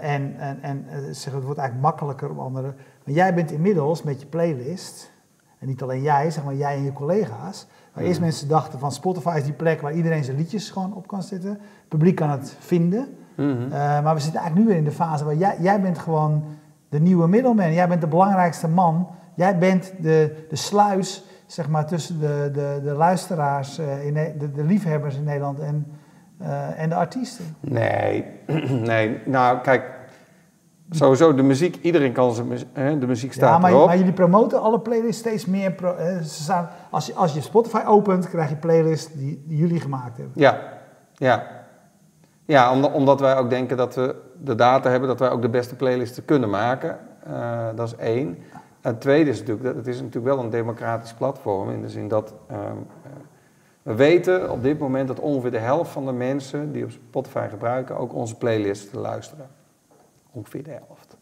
[0.00, 2.74] en en, en zeg, het wordt eigenlijk makkelijker om anderen.
[3.08, 5.12] Maar jij bent inmiddels met je playlist,
[5.58, 7.66] en niet alleen jij, zeg maar jij en je collega's.
[7.92, 11.06] Waar eerst mensen dachten van Spotify is die plek waar iedereen zijn liedjes gewoon op
[11.06, 11.50] kan zetten.
[11.50, 13.08] Het publiek kan het vinden.
[13.36, 13.62] Mhm.
[13.62, 16.44] Uh, maar we zitten eigenlijk nu weer in de fase waar jij, jij bent gewoon
[16.88, 17.72] de nieuwe middelman.
[17.72, 19.08] Jij bent de belangrijkste man.
[19.34, 24.50] Jij bent de, de sluis zeg maar, tussen de, de, de luisteraars, uh, in de,
[24.52, 25.86] de liefhebbers in Nederland en,
[26.42, 27.44] uh, en de artiesten.
[27.60, 28.24] Nee,
[28.90, 29.20] nee.
[29.24, 29.97] Nou, kijk,
[30.90, 33.86] sowieso de muziek, iedereen kan zijn muziek, hè, de muziek staat ja, maar, erop.
[33.86, 35.72] maar jullie promoten alle playlists steeds meer.
[35.72, 39.58] Pro, eh, ze staan, als, je, als je Spotify opent, krijg je playlists die, die
[39.58, 40.32] jullie gemaakt hebben.
[40.34, 40.58] Ja,
[41.14, 41.46] ja.
[42.44, 45.48] Ja, omdat, omdat wij ook denken dat we de data hebben dat wij ook de
[45.48, 46.98] beste playlisten kunnen maken.
[47.28, 48.38] Uh, dat is één.
[48.80, 51.88] En het tweede is natuurlijk, dat het is natuurlijk wel een democratisch platform in de
[51.88, 52.56] zin dat uh,
[53.82, 57.46] we weten op dit moment dat ongeveer de helft van de mensen die op Spotify
[57.48, 59.46] gebruiken ook onze playlists luisteren.
[60.38, 61.16] Ongeveer de helft.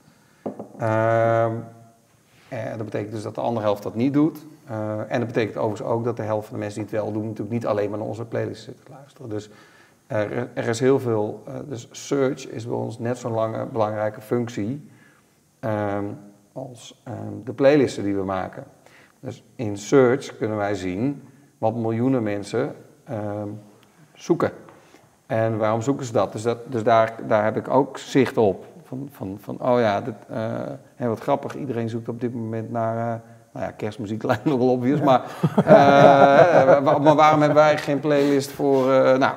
[2.48, 4.46] En dat betekent dus dat de andere helft dat niet doet.
[4.70, 7.12] Uh, en dat betekent overigens ook dat de helft van de mensen die het wel
[7.12, 9.28] doen, natuurlijk niet alleen maar naar onze playlist zitten te luisteren.
[9.28, 9.50] Dus
[10.06, 11.42] er, er is heel veel.
[11.48, 14.90] Uh, dus search is bij ons net zo'n lange belangrijke functie
[15.60, 16.18] um,
[16.52, 18.64] als um, de playlisten die we maken.
[19.20, 21.22] Dus in search kunnen wij zien
[21.58, 22.74] wat miljoenen mensen
[24.14, 24.50] zoeken.
[25.26, 26.32] En waarom zoeken ze dat?
[26.32, 28.66] Dus, dat, dus daar, daar heb ik ook zicht op.
[28.86, 30.36] Van, van, van oh ja, dit, uh,
[30.94, 33.20] hè, wat grappig, iedereen zoekt op dit moment naar, uh,
[33.52, 35.22] nou ja, kerstmuziek lijkt nog wel obvious, maar,
[35.58, 38.86] uh, maar waarom hebben wij geen playlist voor,
[39.18, 39.34] nou,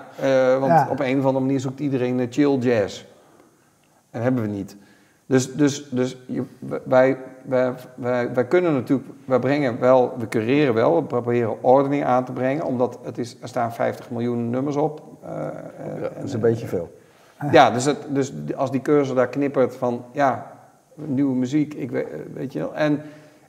[0.59, 0.87] want ja.
[0.89, 2.99] op een of andere manier zoekt iedereen chill jazz.
[2.99, 3.05] En
[4.11, 4.77] dat hebben we niet.
[5.25, 6.43] Dus, dus, dus je,
[6.83, 12.03] wij, wij, wij, wij kunnen natuurlijk, wij brengen wel, we cureren wel, we proberen ordening
[12.03, 15.01] aan te brengen, omdat het is, er staan 50 miljoen nummers op.
[15.23, 16.97] Uh, ja, dat is een beetje veel.
[17.51, 20.51] Ja, dus, het, dus als die cursor daar knippert van, ja,
[20.95, 22.75] nieuwe muziek, ik weet, weet je wel.
[22.75, 23.01] En,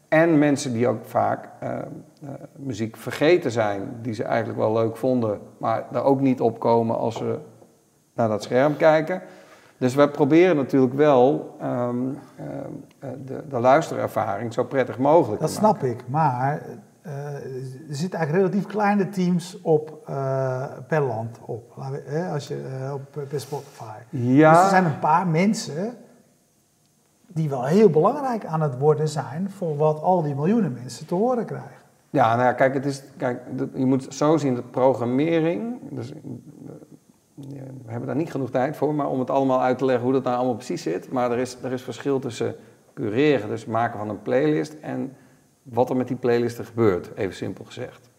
[0.09, 1.69] en mensen die ook vaak uh,
[2.23, 6.59] uh, muziek vergeten zijn, die ze eigenlijk wel leuk vonden, maar daar ook niet op
[6.59, 7.39] komen als ze
[8.15, 9.23] naar dat scherm kijken.
[9.79, 12.47] Dus wij proberen natuurlijk wel um, uh,
[13.25, 15.91] de, de luisterervaring zo prettig mogelijk dat te snap maken.
[15.91, 16.63] ik, maar
[17.89, 21.75] er zitten eigenlijk relatief kleine teams op uh, per land op.
[22.05, 23.99] Hè, als je uh, op per Spotify.
[24.09, 24.53] Ja.
[24.53, 25.95] Dus er zijn een paar mensen
[27.27, 31.15] die wel heel belangrijk aan het worden zijn voor wat al die miljoenen mensen te
[31.15, 31.81] horen krijgen.
[32.11, 33.43] Ja, nou ja, kijk, het is, kijk,
[33.75, 35.79] je moet zo zien dat programmering.
[35.91, 36.13] Dus,
[37.85, 40.13] we hebben daar niet genoeg tijd voor, maar om het allemaal uit te leggen hoe
[40.13, 41.13] dat nou allemaal precies zit.
[41.13, 42.55] Maar er is, er is verschil tussen
[42.95, 45.13] cureren, dus maken van een playlist, en
[45.73, 48.11] wat er met die playlisten gebeurt, even simpel gezegd.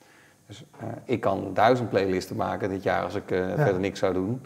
[0.48, 3.56] Dus uh, ik kan duizend playlisten maken dit jaar als ik uh, ja.
[3.56, 4.42] verder niks zou doen.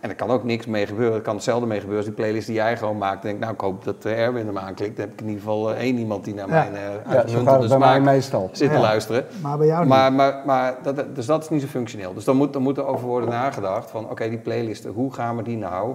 [0.00, 1.16] En er kan ook niks mee gebeuren.
[1.16, 3.22] Er kan hetzelfde mee gebeuren als die playlist die jij gewoon maakt.
[3.22, 4.96] denk ik, nou, ik hoop dat uh, Erwin hem aanklikt.
[4.96, 6.68] Dan heb ik in ieder geval één iemand die naar ja.
[6.70, 6.72] mijn
[7.10, 8.48] ja, zo bij mij meestal.
[8.52, 8.80] zit te ja.
[8.80, 9.26] luisteren.
[9.42, 9.88] Maar bij jou niet.
[9.88, 12.14] Maar, maar, maar dat, dus dat is niet zo functioneel.
[12.14, 15.12] Dus dan moet, dan moet er over worden nagedacht van, oké, okay, die playlisten, hoe
[15.12, 15.94] gaan we die nou,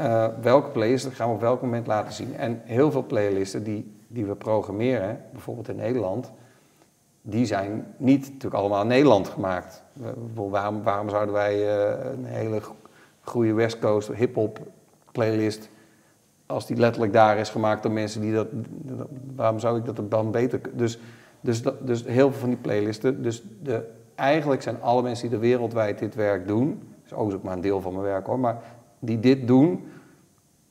[0.00, 2.36] uh, welke playlisten gaan we op welk moment laten zien?
[2.36, 6.32] En heel veel playlisten die, die we programmeren, bijvoorbeeld in Nederland,
[7.22, 9.82] die zijn niet natuurlijk allemaal in Nederland gemaakt.
[10.34, 12.60] Waarom, waarom zouden wij uh, een hele
[13.20, 14.58] goede West Coast hip-hop
[15.12, 15.68] playlist,
[16.46, 18.46] als die letterlijk daar is gemaakt door mensen die dat,
[19.34, 20.98] waarom zou ik dat dan beter Dus,
[21.40, 25.36] dus, dat, dus heel veel van die playlisten, dus de, eigenlijk zijn alle mensen die
[25.36, 28.62] er wereldwijd dit werk doen, is ook maar een deel van mijn werk hoor, maar
[28.98, 29.84] die dit doen,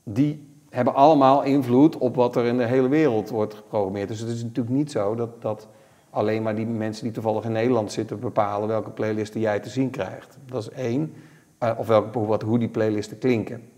[0.02, 4.08] die hebben allemaal invloed op wat er in de hele wereld wordt geprogrammeerd.
[4.08, 5.68] Dus het is natuurlijk niet zo dat, dat
[6.10, 9.90] alleen maar die mensen die toevallig in Nederland zitten bepalen welke playlisten jij te zien
[9.90, 10.38] krijgt.
[10.46, 11.14] Dat is één.
[11.58, 13.68] Eh, of welke, wat, hoe die playlisten klinken.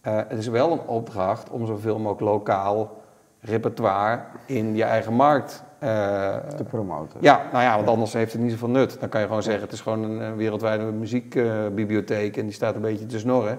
[0.00, 3.02] Eh, het is wel een opdracht om zoveel mogelijk lokaal
[3.40, 7.18] repertoire in je eigen markt eh, te promoten.
[7.20, 8.96] ja, nou ja, want anders heeft het niet zoveel nut.
[9.00, 12.80] Dan kan je gewoon zeggen, het is gewoon een, wereldwijde muziekbibliotheek en die staat een
[12.80, 13.58] beetje te snorren.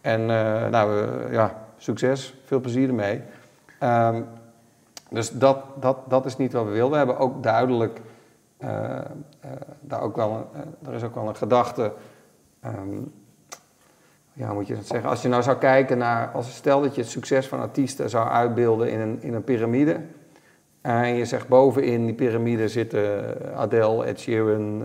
[0.00, 0.26] En
[0.70, 3.22] nou, ja, succes, veel plezier ermee.
[3.78, 4.22] Ehm,
[5.10, 6.90] dus dat, dat, dat is niet wat we willen.
[6.90, 8.00] We hebben ook duidelijk,
[8.56, 9.04] eh, eh,
[9.80, 11.92] daar ook wel een, eh, er is ook wel een gedachte,
[12.60, 12.98] ehm,
[14.32, 15.10] ja, moet je dat zeggen?
[15.10, 18.28] Als je nou zou kijken naar, als stel dat je het succes van artiesten zou
[18.28, 20.00] uitbeelden in een, in een piramide.
[20.80, 24.82] En je zegt bovenin die piramide zitten Adele, Ed Sheeran,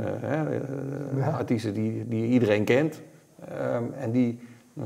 [1.16, 1.30] Ja.
[1.30, 3.02] artiesten die, die iedereen kent.
[3.50, 4.40] Ehm, en die,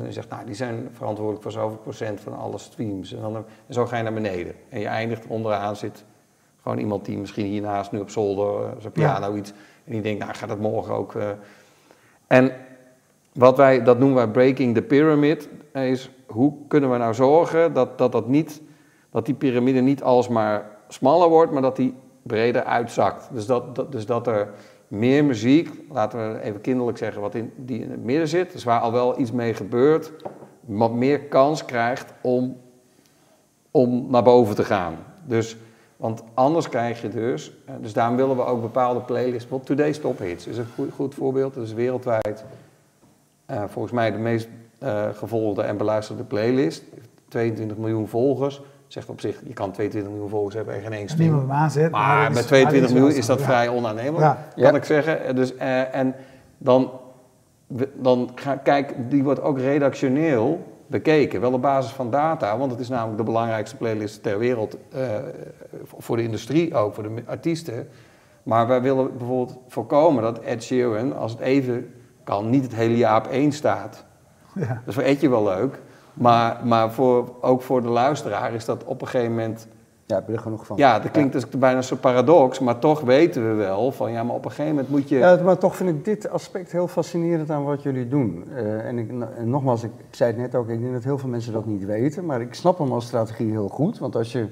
[0.03, 3.13] dan zegt, nou, die zijn verantwoordelijk voor zoveel procent van alle streams.
[3.13, 4.53] En, dan, en zo ga je naar beneden.
[4.69, 6.03] En je eindigt onderaan zit
[6.62, 9.51] gewoon iemand die misschien hiernaast nu op zolder, eh, zijn piano iets.
[9.86, 11.15] En die denkt, nou, ga dat morgen ook.
[11.15, 11.29] eh.
[12.27, 12.51] En
[13.34, 17.97] wat wij, dat noemen wij breaking the pyramid, is hoe kunnen we nou zorgen dat,
[17.97, 18.62] dat, dat, niet,
[19.12, 23.29] dat die piramide niet alsmaar smaller wordt, maar dat die breder uitzakt.
[23.31, 24.49] Dus dat, dat, dus dat er
[24.88, 28.63] meer muziek, laten we even kinderlijk zeggen, wat in, die in het midden zit, dus
[28.63, 30.12] waar al wel iets mee gebeurt,
[30.60, 32.58] wat meer kans krijgt om,
[33.71, 34.98] om naar boven te gaan.
[35.24, 35.58] Dus,
[35.98, 40.00] want anders krijg je dus, eh, dus daarom willen we ook bepaalde playlists, bijvoorbeeld Today's
[40.00, 42.45] Top Hits is een goed, goed voorbeeld, dat is wereldwijd
[43.45, 44.48] eh, volgens mij de meest
[44.80, 46.84] eh, gevolgde en beluisterde playlist.
[47.28, 48.62] 22 miljoen volgers.
[48.88, 51.52] Zegt op zich, je kan 22 miljoen volgers hebben en geen één niemand stream.
[51.62, 51.91] aanzet.
[51.91, 54.65] Maar dat met is- 22 maar miljoen is dat vrij onaannemelijk, Ja.
[54.67, 55.36] kan ik zeggen.
[55.36, 56.15] Dus, eh, en
[56.58, 56.91] dan,
[57.93, 61.41] dan ga, kijk, die wordt ook redactioneel bekeken.
[61.41, 64.78] Wel op basis van data, want het is namelijk de belangrijkste playlist ter wereld.
[64.93, 65.02] eh,
[65.98, 67.88] voor de industrie ook, voor de artiesten.
[68.43, 71.93] Maar wij willen bijvoorbeeld voorkomen dat Ed Sheeran, als het even
[72.24, 74.06] kan, niet het hele jaar op één staat.
[74.56, 74.67] Ja.
[74.67, 75.80] Dat is voor Edje wel leuk.
[76.15, 79.67] Maar, maar voor, ook voor de luisteraar is dat op een gegeven moment...
[80.08, 80.78] Ja, heb je er genoeg van.
[80.78, 84.12] Ja, dat klinkt dus bijna soort paradox, maar toch weten we wel van...
[84.12, 85.17] Ja, maar op een gegeven moment moet je...
[85.17, 88.45] Ja, maar toch vind ik dit aspect heel fascinerend aan wat jullie doen.
[88.56, 91.17] Eh, en, ik, en nogmaals, ik, ik zei het net ook, ik denk dat heel
[91.17, 92.25] veel mensen dat niet weten.
[92.25, 93.99] Maar ik snap hem als strategie heel goed.
[93.99, 94.47] Want als je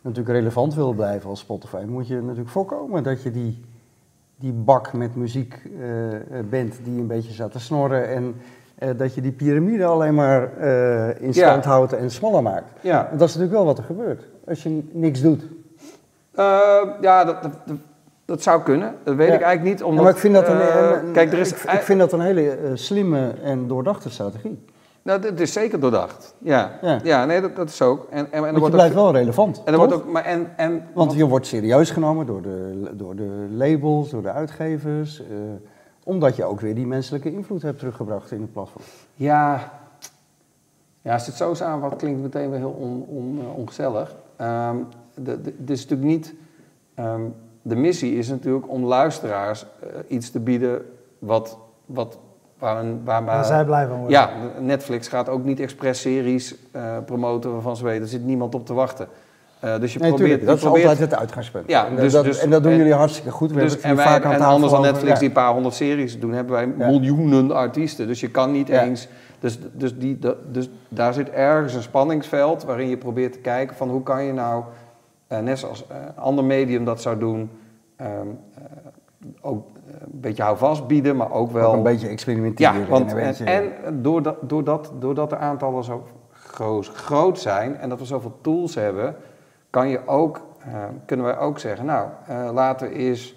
[0.00, 3.60] natuurlijk relevant wil blijven als Spotify, moet je natuurlijk voorkomen dat je die,
[4.36, 8.08] die bak met muziek eh, eh, bent die een beetje staat te snorren.
[8.08, 8.34] En
[8.78, 12.66] eh, dat je die piramide alleen maar eh, in stand houdt en smaller maakt.
[12.80, 14.24] ja, dat is natuurlijk wel wat er gebeurt.
[14.46, 15.42] Als je niks doet.
[16.34, 17.52] Eh, ja dat, dat,
[18.24, 18.94] dat- zou kunnen.
[19.04, 19.34] Dat weet Ja.
[19.34, 19.78] ik eigenlijk niet.
[19.78, 22.20] Ja, Omdat, maar ik vind dat een, kijk, er is, ik, ik vind dat een
[22.20, 24.64] hele slimme en doordachte strategie.
[25.02, 26.34] nou, het is zeker doordacht.
[26.38, 26.98] Ja, Ja.
[27.02, 27.24] ja.
[27.24, 28.06] nee, dat, dat is ook.
[28.10, 29.62] En, en, en Want je wordt blijft ook, wel relevant.
[29.64, 33.46] en wordt ook, maar en, en, Want je wordt serieus genomen door de, door de
[33.50, 35.22] labels, door de uitgevers.
[36.06, 38.84] Omdat je ook weer die menselijke invloed hebt teruggebracht in het platform.
[39.14, 39.72] Ja,
[41.02, 44.14] ja als je het zo samenvat, klinkt het meteen weer heel on, on, eh, ongezellig.
[44.36, 44.76] Ehm,
[45.14, 46.34] de, de, het is natuurlijk niet...
[46.94, 47.22] ehm,
[47.62, 50.86] de missie is natuurlijk om luisteraars eh, iets te bieden
[51.18, 51.58] wat...
[51.86, 52.18] wat
[52.58, 54.18] waar een, waar, Waar zij blij van worden.
[54.18, 58.54] Ja, Netflix gaat ook niet expres series eh, promoten waarvan ze weten, er zit niemand
[58.54, 59.08] op te wachten.
[59.60, 61.68] Eh, dus je Nee, probeert, je dat is probeert altijd het uitgangspunt.
[61.70, 63.52] Ja, en, dus- dat, dus- en dat doen en- jullie hartstikke goed.
[63.52, 65.18] We dus, en wij, vaak aan en anders dan Netflix ja.
[65.18, 66.86] die een paar honderd series doen, hebben wij Ja.
[66.86, 68.06] miljoenen artiesten.
[68.06, 68.82] Dus je kan niet Ja.
[68.82, 69.08] eens.
[69.40, 73.76] Dus, dus, die, dat- dus daar zit ergens een spanningsveld waarin je probeert te kijken
[73.76, 74.64] van hoe kan je nou,
[75.26, 77.50] eh, net zoals eh, een ander medium dat zou doen,
[77.96, 78.62] ehm, eh,
[79.40, 81.68] ook eh, een beetje houvast bieden, maar ook wel.
[81.70, 82.80] Ook een beetje experimenteren.
[82.80, 83.14] Ja, want,
[83.44, 88.74] en doordat, doordat, doordat de aantallen zo groot, groot zijn en dat we zoveel tools
[88.74, 89.14] hebben,
[89.76, 93.34] kan je ook, eh, kunnen wij ook zeggen, nou, eh, laten we eens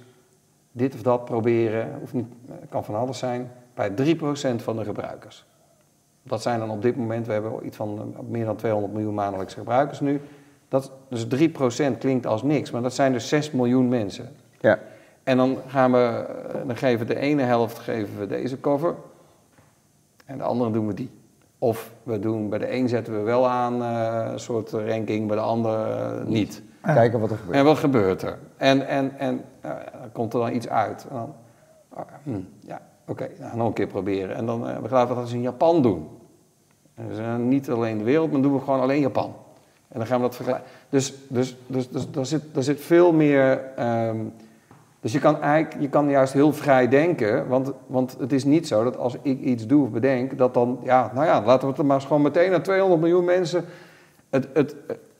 [0.71, 4.83] dit of dat proberen, of niet, eh, kan van alles zijn, bij 3% van de
[4.83, 5.45] gebruikers.
[6.23, 9.57] Dat zijn dan op dit moment, we hebben iets van meer dan 200 miljoen maandelijkse
[9.57, 10.21] gebruikers nu.
[10.67, 14.29] Dat, dus 3% klinkt als niks, maar dat zijn dus 6 miljoen mensen.
[14.59, 14.79] ja.
[15.23, 16.25] En dan gaan we,
[16.67, 18.95] dan geven we de ene helft geven we deze cover
[20.25, 21.11] en de andere doen we die.
[21.59, 25.35] Of we doen, bij de een zetten we wel aan eh, een soort ranking, bij
[25.35, 26.61] de ander eh, niet.
[26.83, 26.93] Ja.
[26.93, 27.57] Kijken wat er gebeurt.
[27.57, 28.37] En wat gebeurt er?
[28.57, 31.05] En, en, en eh, dan komt er dan iets uit.
[31.09, 31.33] En dan,
[31.89, 34.35] ah, hm, ja, oké, nou, nog een keer proberen.
[34.35, 36.07] En dan, we gaan dat eens in Japan doen.
[36.93, 39.35] En dus, niet alleen de wereld, maar doen we gewoon alleen Japan.
[39.87, 40.69] En dan gaan we dat vergelijken.
[40.89, 43.61] Dus, dus, dus, dus daar, zit, daar zit veel meer.
[43.75, 44.17] ehm,
[45.01, 48.67] dus je kan eigenlijk, je kan juist heel vrij denken, want, want het is niet
[48.67, 51.73] zo dat als ik iets doe of bedenk, dat dan, ja, nou ja, laten we
[51.73, 53.65] het maar gewoon meteen naar 200 miljoen mensen
[54.29, 54.75] het, het,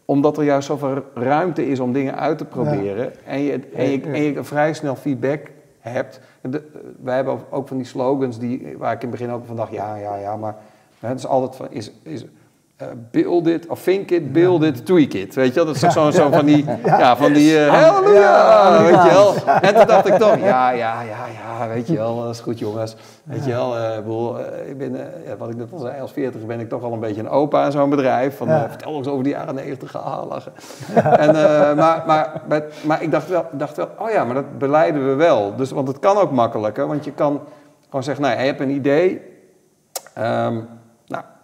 [0.06, 4.02] omdat er juist zoveel ruimte is om dingen uit te proberen en, je, en, je,
[4.02, 6.20] en je vrij snel feedback hebt.
[6.42, 6.64] De,
[7.02, 9.72] wij hebben ook van die slogans die, waar ik in het begin ook van dacht,
[9.72, 10.56] ja, ja, ja, maar
[11.00, 12.26] het is altijd van, is, is
[12.82, 15.36] uh, build it, of think it, build it, tweak it.
[15.36, 15.66] Weet je wel?
[15.66, 19.34] Dat is zo, zo van die, ja, van die, uh, halleluja, weet je wel.
[19.70, 22.60] En toen dacht ik toch, ja, ja, ja, ja, weet je wel, dat is goed
[22.60, 22.96] jongens.
[23.24, 26.46] Weet je wel, uh, bedoel, ik ben, ja, wat ik net al zei, als 40
[26.46, 28.38] ben ik toch al een beetje een opa in zo'n bedrijf.
[28.38, 30.54] Van, vertel eens over die jaren 90, ga lachen.
[30.96, 31.34] En,
[31.76, 35.14] maar, maar, maar, maar, ik dacht wel, dacht wel, oh ja, maar dat beleiden we
[35.14, 35.56] wel.
[35.56, 37.42] Dus, want het kan ook makkelijker, want je kan
[37.86, 39.22] gewoon zeggen, nou, je hebt een idee...
[40.18, 40.68] Um,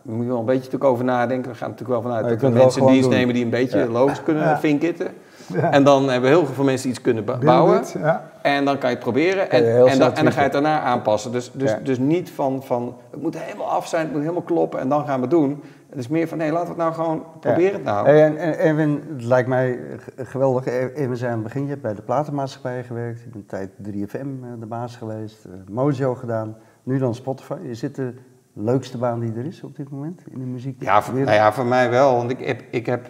[0.05, 1.51] we moeten wel een beetje natuurlijk over nadenken.
[1.51, 4.43] We gaan natuurlijk wel vanuit dat we mensen dienst nemen die een beetje logisch kunnen
[4.43, 4.59] ja.
[4.59, 5.07] vinkitten.
[5.53, 5.71] Ja.
[5.71, 7.83] En dan hebben heel veel mensen iets kunnen bouwen.
[7.99, 8.31] ja.
[8.41, 9.51] En dan kan je het proberen.
[9.51, 11.31] En, en, dan, en, dan, ga je het daarna aanpassen.
[11.31, 14.79] Dus, dus, dus niet van, van het moet helemaal af zijn, het moet helemaal kloppen
[14.79, 15.63] en dan gaan we het doen.
[15.89, 18.07] Het is meer van nee, laten we het nou gewoon proberen het nou.
[18.07, 19.79] En, en Erwin, het lijkt mij
[20.17, 20.65] geweldig.
[20.65, 23.21] Erwin zijn aan het begin, je hebt bij de platenmaatschappij gewerkt.
[23.21, 25.45] Je bent tijd 3FM eh, de baas geweest.
[25.45, 26.55] Uh, Mojo gedaan.
[26.83, 27.55] Nu dan Spotify.
[27.63, 28.13] Je zit er
[28.55, 30.83] leukste baan die er is op dit moment in de muziek?
[30.83, 32.15] Ja, voor, nou ja, voor mij wel.
[32.15, 32.63] Want ik heb.
[32.69, 33.09] Ik heb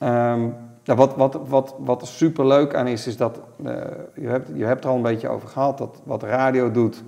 [0.00, 3.40] um, wat, wat, wat, wat er super leuk aan is, is dat.
[3.64, 3.72] Uh,
[4.14, 5.78] je, hebt, je hebt er al een beetje over gehad.
[5.78, 7.02] Dat wat radio doet.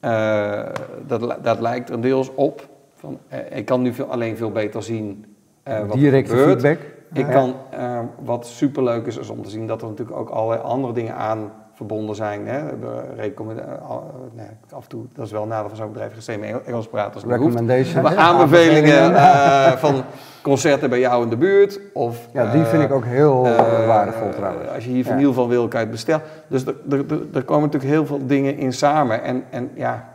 [0.00, 0.62] Uh,
[1.06, 2.68] dat, dat lijkt er deels op.
[2.94, 5.36] Van, uh, ik kan nu veel, alleen veel beter zien.
[5.64, 6.60] wat Directe er gebeurt.
[6.60, 6.94] feedback.
[7.12, 7.54] Ik kan,
[8.24, 11.14] wat super leuk is, is om te zien dat er natuurlijk ook allerlei andere dingen
[11.14, 12.46] aan verbonden zijn.
[12.46, 12.78] Hè.
[12.78, 13.02] We
[14.34, 17.14] nee, af en toe, dat is wel een nadeel van zo'n bedrijf, geen Engels praten
[17.14, 18.02] als Recommendation.
[18.02, 20.02] Maar aanbevelingen uh, van
[20.42, 21.80] concerten bij jou in de buurt.
[21.92, 24.68] Of, ja, die vind ik ook heel uh, waardevol trouwens.
[24.68, 25.34] Als je hier vinyl ja.
[25.34, 26.22] van wil, kan je het bestellen.
[26.48, 29.22] Dus er, er, er, komen natuurlijk heel veel dingen in samen.
[29.22, 30.08] En, en ja,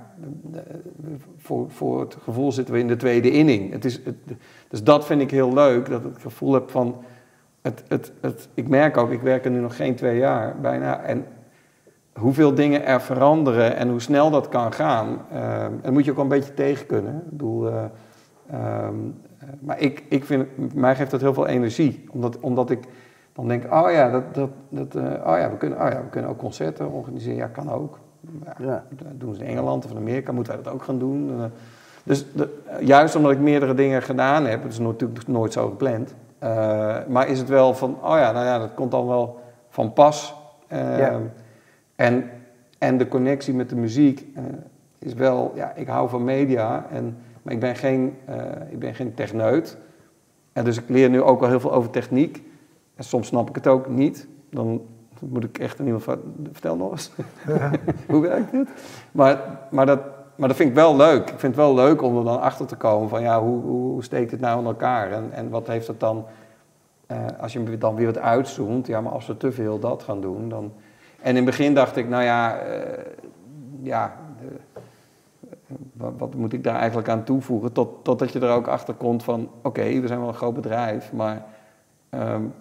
[1.38, 3.72] voor, voor het gevoel zitten we in de tweede inning.
[3.72, 4.16] Het is, het,
[4.68, 7.04] dus dat vind ik heel leuk, dat ik het gevoel heb van...
[7.62, 11.02] Het, het, het, ik merk ook, ik werk er nu nog geen twee jaar bijna.
[11.02, 11.26] En
[12.14, 16.16] hoeveel dingen er veranderen en hoe snel dat kan gaan, uh, dat moet je ook
[16.16, 17.16] wel een beetje tegen kunnen.
[17.16, 17.84] Ik bedoel, uh,
[18.88, 19.22] um,
[19.60, 22.84] maar ik, ik vind, mij geeft dat heel veel energie, omdat, omdat ik
[23.34, 26.10] dan denk, oh ja, dat, dat, dat, uh, oh ja, we kunnen, oh ja, we
[26.10, 28.00] kunnen ook concerten organiseren, ja, kan ook.
[28.46, 28.84] Ja, ja.
[28.90, 31.52] Dat doen ze in Engeland of in Amerika, moeten wij dat ook gaan doen.
[32.04, 36.14] dus de, juist omdat ik meerdere dingen gedaan heb, het is natuurlijk nooit zo gepland,
[37.08, 40.36] maar is het wel van, oh ja, nou ja, dat komt dan wel van pas.
[40.70, 41.20] Ja.
[42.02, 42.30] En,
[42.78, 44.44] en de connectie met de muziek uh,
[45.00, 48.36] is wel, ja, ik hou van media, en, maar ik ben geen, uh,
[48.70, 49.78] ik ben geen techneut.
[50.54, 52.44] En dus ik leer nu ook wel heel veel over techniek.
[52.96, 54.28] En soms snap ik het ook niet.
[54.50, 54.82] Dan
[55.20, 56.18] moet ik echt in ieder geval,
[56.52, 57.12] vertel nog eens.
[57.48, 57.72] Ja.
[58.12, 58.70] Hoe werkt dit?
[59.12, 60.00] Maar, maar, dat,
[60.36, 61.22] maar dat vind ik wel leuk.
[61.22, 64.04] Ik vind het wel leuk om er dan achter te komen van ja, hoe, hoe
[64.04, 65.12] steekt het nou in elkaar?
[65.12, 66.26] En, en wat heeft het dan,
[67.12, 70.22] uh, als je dan weer wat uitzoomt, ja, maar als we te veel dat gaan
[70.22, 70.72] doen, dan
[71.22, 72.82] en in het begin dacht ik, nou ja, uh,
[73.82, 74.16] ja,
[75.94, 77.72] wat, wat, moet ik daar eigenlijk aan toevoegen?
[77.72, 81.14] Tot, totdat je er ook achter komt van, oké, we zijn wel een groot bedrijf,
[81.14, 81.46] maar
[82.10, 82.54] um,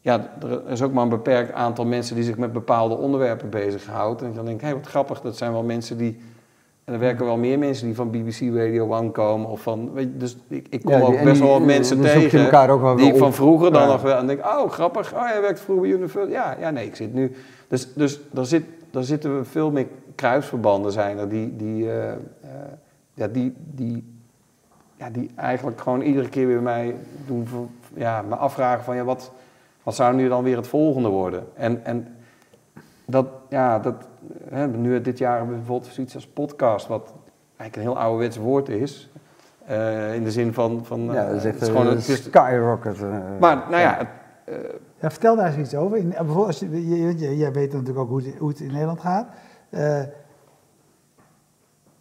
[0.00, 4.26] ja, er is ook maar een beperkt aantal mensen die zich met bepaalde onderwerpen bezighouden.
[4.26, 6.20] En dan denk ik, hé, hey, wat grappig, dat zijn wel mensen die
[6.90, 9.48] en er werken wel meer mensen die van BBC Radio 1 komen.
[9.48, 13.14] Of van, weet je, dus ik, ik kom ja, ook best wel mensen tegen die
[13.14, 14.16] van vroeger dan nog wel.
[14.16, 16.28] En denk, oh grappig, oh jij werkt vroeger bij Universal.
[16.28, 17.32] Ja, ja, nee, ik zit nu.
[17.70, 21.92] Dus, dus daar, zit, daar zitten we veel meer kruisverbanden zijn er die, die, uh,
[21.92, 22.14] uh,
[23.14, 24.20] ja, die, die,
[24.96, 27.48] ja, die eigenlijk gewoon iedere keer weer mij doen,
[27.94, 29.32] ja, me afvragen van ja, wat,
[29.82, 31.46] wat zou nu dan weer het volgende worden?
[31.54, 32.16] En, en
[33.04, 33.94] dat, ja, dat,
[34.48, 37.12] hè, nu dit jaar hebben we bijvoorbeeld zoiets als podcast, wat
[37.56, 39.10] eigenlijk een heel ouderwets woord is.
[39.70, 40.84] Uh, in de zin van...
[40.84, 43.00] van ja, dat is echt het is gewoon, een skyrocket.
[43.40, 43.96] Maar nou ja...
[43.98, 44.08] Het,
[45.00, 46.08] ja, vertel daar eens iets over.
[46.08, 49.28] Bijvoorbeeld, als je, jij weet natuurlijk ook hoe het, hoe het in Nederland gaat.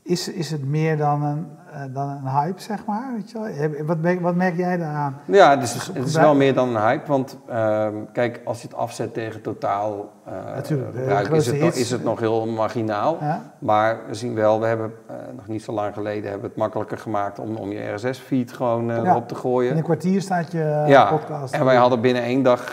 [0.10, 3.12] Is, is het meer dan een, uh, dan een hype, zeg maar?
[3.16, 3.86] Weet je wel?
[3.86, 5.20] Wat, merk, wat merk jij daaraan?
[5.26, 7.08] Ja, het is, het is wel meer dan een hype.
[7.08, 12.04] Want uh, kijk, als je het afzet tegen totaal uh, Natuurlijk, is het, is het
[12.04, 13.18] nog heel marginaal.
[13.22, 13.42] Ja?
[13.60, 14.92] Maar we zien wel, we hebben
[15.36, 19.04] nog niet zo lang geleden hebben het makkelijker gemaakt om, om je RSS-feed gewoon ja.
[19.04, 19.72] erop te gooien.
[19.72, 21.10] In een kwartier staat je ja.
[21.10, 21.54] podcast.
[21.54, 22.72] En wij hadden binnen één dag,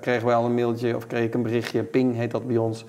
[0.00, 2.84] kregen wij al een mailtje of kreeg ik een berichtje, ping heet dat bij ons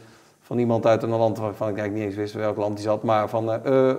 [0.50, 3.04] van iemand uit een land waarvan ik eigenlijk niet eens wist welk land die zat,
[3.04, 3.92] maar van, uh, uh,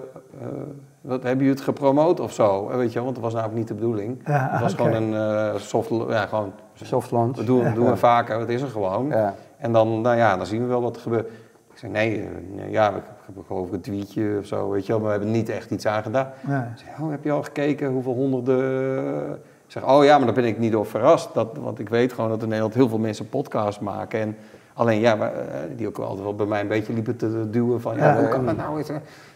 [1.01, 2.68] wat, hebben jullie het gepromoot of zo?
[2.76, 4.20] Weet je, want dat was namelijk niet de bedoeling.
[4.26, 7.36] Ja, het was gewoon een soft, ja, gewoon, soft launch.
[7.36, 9.09] Dat doen, doen we vaker, dat is er gewoon.
[9.09, 9.34] Ja.
[9.57, 11.26] En dan, nou ja, dan zien we wel wat er gebeurt.
[11.70, 12.28] Ik zeg, nee,
[12.70, 15.30] ja, we hebben geloof ik een tweetje of zo, weet je wel, maar we hebben
[15.34, 16.28] niet echt iets aan gedaan.
[16.48, 16.72] Ja.
[16.74, 20.44] Ik zeg, oh, heb je al gekeken hoeveel honderden zeg, oh ja, maar daar ben
[20.44, 21.34] ik niet door verrast.
[21.34, 24.20] Dat, want ik weet gewoon dat in Nederland heel veel mensen podcasts maken.
[24.20, 24.36] En
[24.81, 27.97] alleen, ja, eh, die ook altijd wel bij mij een beetje liepen te duwen van,
[27.97, 28.78] ja, hoe kan dat nou?
[28.78, 28.91] eens?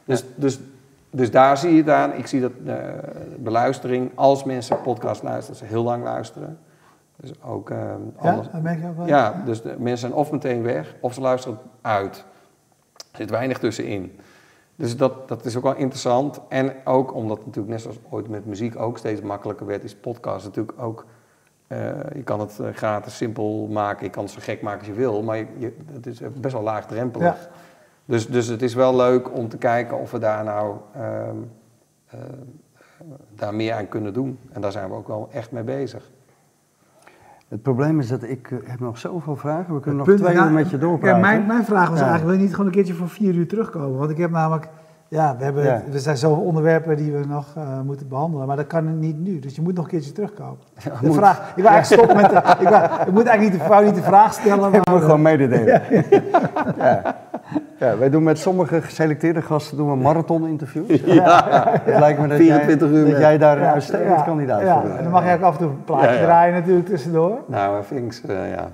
[0.05, 0.61] Dus, dus,
[1.11, 2.13] dus daar zie je aan.
[2.13, 2.77] Ik zie dat eh,
[3.39, 6.59] beluistering, als mensen podcast luisteren, ze heel lang luisteren.
[7.17, 7.79] Dus ook eh,
[8.23, 8.49] Ja, anders.
[8.53, 9.07] dat merk je ook wel.
[9.07, 12.25] Ja, dus de mensen zijn of meteen weg, of ze luisteren uit.
[12.97, 14.19] Er zit weinig tussenin.
[14.77, 16.41] Dus dat, dat is ook wel interessant.
[16.49, 19.95] En ook omdat het natuurlijk net zoals ooit met muziek ook steeds makkelijker werd, is
[19.95, 21.05] podcast natuurlijk ook...
[21.67, 21.79] eh,
[22.15, 24.95] je kan het eh, gratis simpel maken, je kan het zo gek maken als je
[24.95, 27.27] wil, maar je, je- het is best wel laagdrempelig.
[27.27, 27.49] Ja.
[28.05, 31.37] Dus, dus het is wel leuk om te kijken of we daar nou ehm,
[32.07, 32.19] eh,
[33.35, 34.39] daar meer aan kunnen doen.
[34.53, 36.11] En daar zijn we ook wel echt mee bezig.
[37.49, 39.75] Het probleem is dat ik heb nog zoveel vragen.
[39.75, 41.17] We kunnen Het nog punt- twee nou, uur met je doorpraten.
[41.17, 42.05] Ja, mijn, mijn vraag was Ja.
[42.05, 43.99] eigenlijk, wil je niet gewoon een keertje voor vier uur terugkomen?
[43.99, 44.69] Want ik heb namelijk,
[45.15, 45.83] ja, we hebben, Ja.
[45.93, 49.39] er zijn zoveel onderwerpen die we nog eh, moeten behandelen, maar dat kan niet nu.
[49.39, 50.57] Dus je moet nog een keertje terugkomen.
[51.01, 51.17] de moet.
[51.17, 53.85] vraag, ik wil eigenlijk stoppen met de, ik, wou- ik moet eigenlijk niet de, wou
[53.85, 54.95] niet de vraag stellen, Ik maar...
[54.95, 55.83] moet eh, gewoon mededelen.
[56.79, 57.17] Ja.
[57.79, 57.99] Ja.
[57.99, 60.89] wij doen met sommige geselecteerde gasten doen we marathon-interviews.
[60.89, 64.23] Het lijkt me dat, 24 jij, uur dat met- jij daar een ja, uitstekend ja,
[64.23, 65.03] kandidaat ja, voor en bent.
[65.03, 66.23] dan mag je ook af en toe een plaatje Ja, ja.
[66.23, 67.39] draaien natuurlijk tussendoor.
[67.47, 68.69] Nou, uh, Vinks, eh, ja.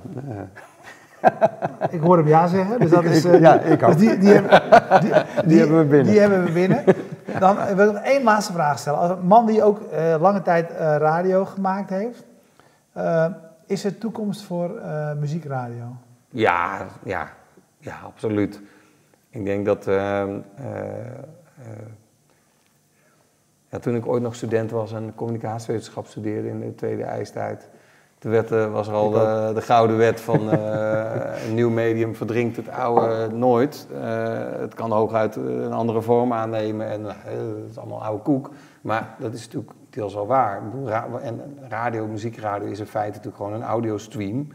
[1.91, 3.25] Ik hoor hem ja zeggen, dus dat is...
[3.25, 3.93] eh, Ja, ik ook.
[3.93, 4.51] dus die, die, hebben,
[5.01, 5.13] die,
[5.47, 6.07] die- hebben we binnen.
[6.13, 6.85] Die hebben we binnen.
[7.39, 8.99] Dan eh, wil ik nog één laatste vraag stellen.
[8.99, 12.25] Als een man die ook eh, lange tijd eh, radio gemaakt heeft,
[13.67, 15.85] is er toekomst voor eh, muziekradio?
[16.29, 17.29] Ja, ja,
[17.79, 18.61] ja, absoluut.
[19.31, 21.67] Ik denk dat ehm, eh, eh,
[23.69, 27.69] ja, toen ik ooit nog student was en communicatiewetenschap studeerde in de tweede ijstijd,
[28.21, 32.15] toen werd, eh, was er al de, de gouden wet van eh, een nieuw medium
[32.15, 33.87] verdrinkt het oude nooit.
[34.01, 34.01] Eh,
[34.59, 37.15] het kan hooguit eh, een andere vorm aannemen en eh,
[37.63, 38.51] het is allemaal oude koek.
[38.81, 40.63] Maar dat is natuurlijk deels wel waar.
[41.23, 44.49] En radio, muziekradio is in feite natuurlijk gewoon een audiostream.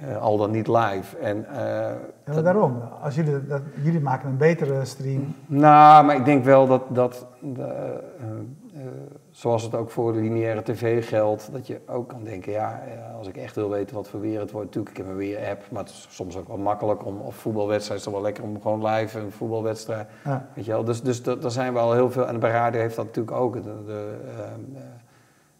[0.00, 1.16] Eh, al dan niet live.
[1.16, 5.34] En, eh, Ja, maar dat- daarom, als jullie, dat, jullie maken een betere stream.
[5.46, 8.26] nou, maar ik denk wel dat, dat de, eh,
[8.74, 8.86] eh,
[9.36, 13.14] zoals het ook voor de lineaire tv geldt, dat je ook kan denken, ja, eh,
[13.16, 15.70] als ik echt wil weten wat voor weer het wordt, natuurlijk, ik heb een weer-app,
[15.70, 18.60] maar het is soms ook wel makkelijk om, of voetbalwedstrijd is toch wel lekker om
[18.62, 20.48] gewoon live een voetbalwedstrijd, Ja.
[20.54, 20.84] weet je wel.
[20.84, 23.54] Dus, dus daar zijn wel heel veel, en bij radio heeft dat natuurlijk ook.
[23.54, 24.82] De, de, ehm, eh,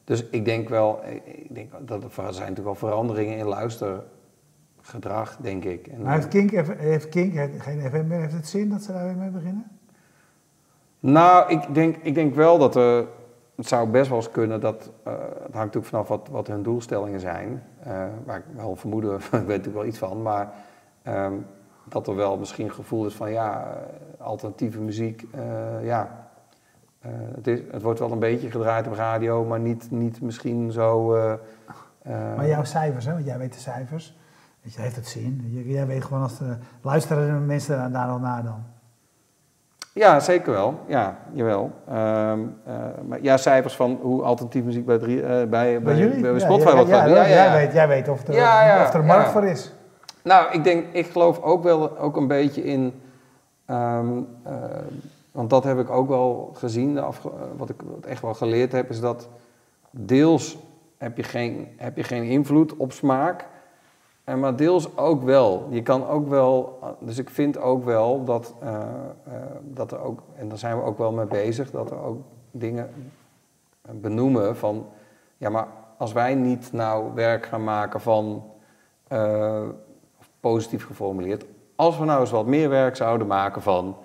[0.04, 5.36] dus ik denk wel, ik- ik denk dat er zijn natuurlijk wel veranderingen in luistergedrag,
[5.40, 5.86] denk ik.
[5.86, 9.04] En, Maar heeft Kink, heeft Kink geen FM meer, heeft het zin dat ze daar
[9.04, 9.66] weer mee beginnen?
[11.00, 13.06] Nou, ik denk, ik denk wel dat er.
[13.56, 14.90] Het zou best wel eens kunnen dat.
[15.02, 17.62] eh, het hangt natuurlijk vanaf wat, wat hun doelstellingen zijn.
[17.82, 20.22] eh, waar ik wel vermoeden, ik weet natuurlijk wel iets van.
[20.22, 20.52] Maar
[21.02, 21.32] ehm,
[21.88, 25.26] dat er wel misschien gevoel is van ja, eh, alternatieve muziek.
[25.82, 26.24] ja,
[27.34, 31.16] het, het wordt wel een beetje gedraaid op radio, maar niet, niet misschien zo.
[32.36, 34.16] Maar jouw cijfers, hè, want jij weet de cijfers.
[34.60, 35.44] Je, heeft het zin?
[35.50, 36.40] J- Jij weet gewoon als
[36.80, 38.64] luisteren mensen daar al naar dan.
[39.96, 40.74] Ja, zeker wel.
[40.86, 41.70] Ja, jawel.
[41.88, 42.74] Ehm, eh,
[43.06, 46.20] maar ja, cijfers van hoe alternatief muziek bij, drie, eh, bij, bij, jullie?
[46.20, 49.28] bij Spotify ja, ja, ja, Jij, weet, jij weet of er, ja, of er markt
[49.30, 49.72] voor is.
[50.22, 53.00] Nou, ik denk, ik geloof ook wel ook een beetje in.
[53.66, 54.06] ehm,
[54.42, 54.52] eh,
[55.32, 56.94] want dat heb ik ook wel gezien.
[56.94, 59.28] De afge- wat ik wat echt wel geleerd heb, is dat
[59.90, 60.56] deels
[60.98, 63.46] heb je geen, heb je geen invloed op smaak.
[64.26, 65.66] En maar deels ook wel.
[65.70, 66.78] Je kan ook wel.
[67.00, 68.68] Dus ik vind ook wel dat, eh,
[69.24, 70.22] eh, dat er ook.
[70.34, 71.70] En daar zijn we ook wel mee bezig.
[71.70, 72.18] Dat er ook
[72.50, 72.90] dingen
[73.90, 74.86] benoemen van.
[75.36, 75.66] Ja, maar
[75.98, 78.44] als wij niet nou werk gaan maken van.
[79.08, 79.62] eh,
[80.40, 81.44] positief geformuleerd.
[81.76, 83.96] Als we nou eens wat meer werk zouden maken van.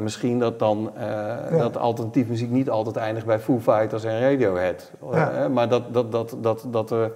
[0.00, 0.92] misschien dat dan
[1.50, 4.92] dat alternatief muziek niet altijd eindigt bij Foo Fighters en Radiohead.
[5.12, 5.48] Ja.
[5.48, 7.12] Maar dat, dat, dat, dat, dat er.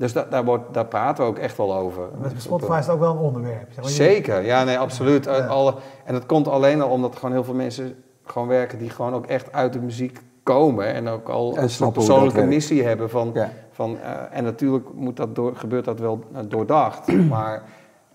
[0.00, 2.08] Dus da- daar, wordt, daar praten we ook echt wel over.
[2.20, 3.66] Met Spotify is het ook wel een onderwerp.
[3.72, 5.24] Zeg maar, je- Zeker, ja, nee, absoluut.
[5.24, 5.46] Ja.
[5.46, 5.74] Alle,
[6.04, 7.94] en dat komt alleen al omdat er gewoon heel veel mensen
[8.24, 10.86] gewoon werken die gewoon ook echt uit de muziek komen.
[10.94, 12.50] En ook al En een persoonlijke werkt.
[12.50, 13.30] missie hebben van.
[13.34, 13.50] Ja.
[13.70, 17.12] van eh, en natuurlijk moet dat door, gebeurt dat wel eh, doordacht.
[17.28, 17.62] maar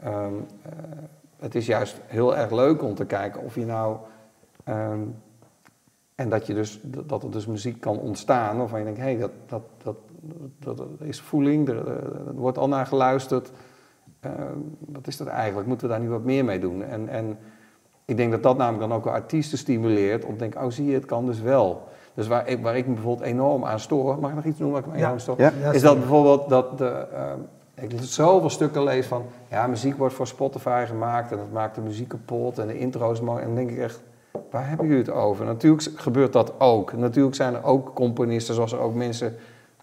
[0.03, 0.13] ehm,
[0.61, 0.71] eh,
[1.39, 3.95] het is juist heel erg leuk om te kijken of je nou.
[4.63, 4.99] ehm,
[6.15, 9.17] en dat, je dus, dat er dus muziek kan ontstaan waarvan je denkt, hé, hey,
[9.17, 9.95] dat, dat, dat,
[10.59, 13.51] dat, is voeling, er, er wordt al naar geluisterd.
[14.19, 14.31] Eh,
[14.79, 15.67] wat is dat eigenlijk?
[15.67, 16.83] Moeten we daar nu wat meer mee doen?
[16.83, 17.37] En, en
[18.05, 20.93] ik denk dat dat namelijk dan ook artiesten stimuleert om te denken, oh zie je,
[20.93, 21.87] het kan dus wel.
[22.13, 24.77] Dus waar ik, waar ik me bijvoorbeeld enorm aan stoor, mag ik nog iets noemen
[24.77, 25.05] waar ik me Ja.
[25.05, 25.35] enorm stoor?
[25.37, 25.51] Ja.
[25.61, 27.39] Ja, is dat bijvoorbeeld dat de, ehm,
[27.75, 31.81] ik zoveel stukken lees van, ja, muziek wordt voor Spotify gemaakt en dat maakt de
[31.81, 33.39] muziek kapot en de intro's mooi.
[33.41, 34.01] En dan denk ik echt,
[34.51, 35.45] waar hebben jullie het over?
[35.45, 36.93] Natuurlijk gebeurt dat ook.
[36.93, 39.35] Natuurlijk zijn er ook componisten, zoals er ook mensen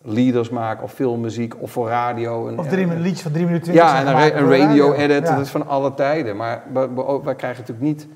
[0.03, 2.49] leaders maken of filmmuziek of voor radio.
[2.49, 3.91] En, Of drie, en- min- liedjes van drie minuten twintig.
[3.91, 5.35] ja, en een, ra- gemaakt een voor de radio edit, Ja.
[5.37, 6.37] dat is van alle tijden.
[6.37, 8.07] Maar we- we- wij krijgen natuurlijk niet...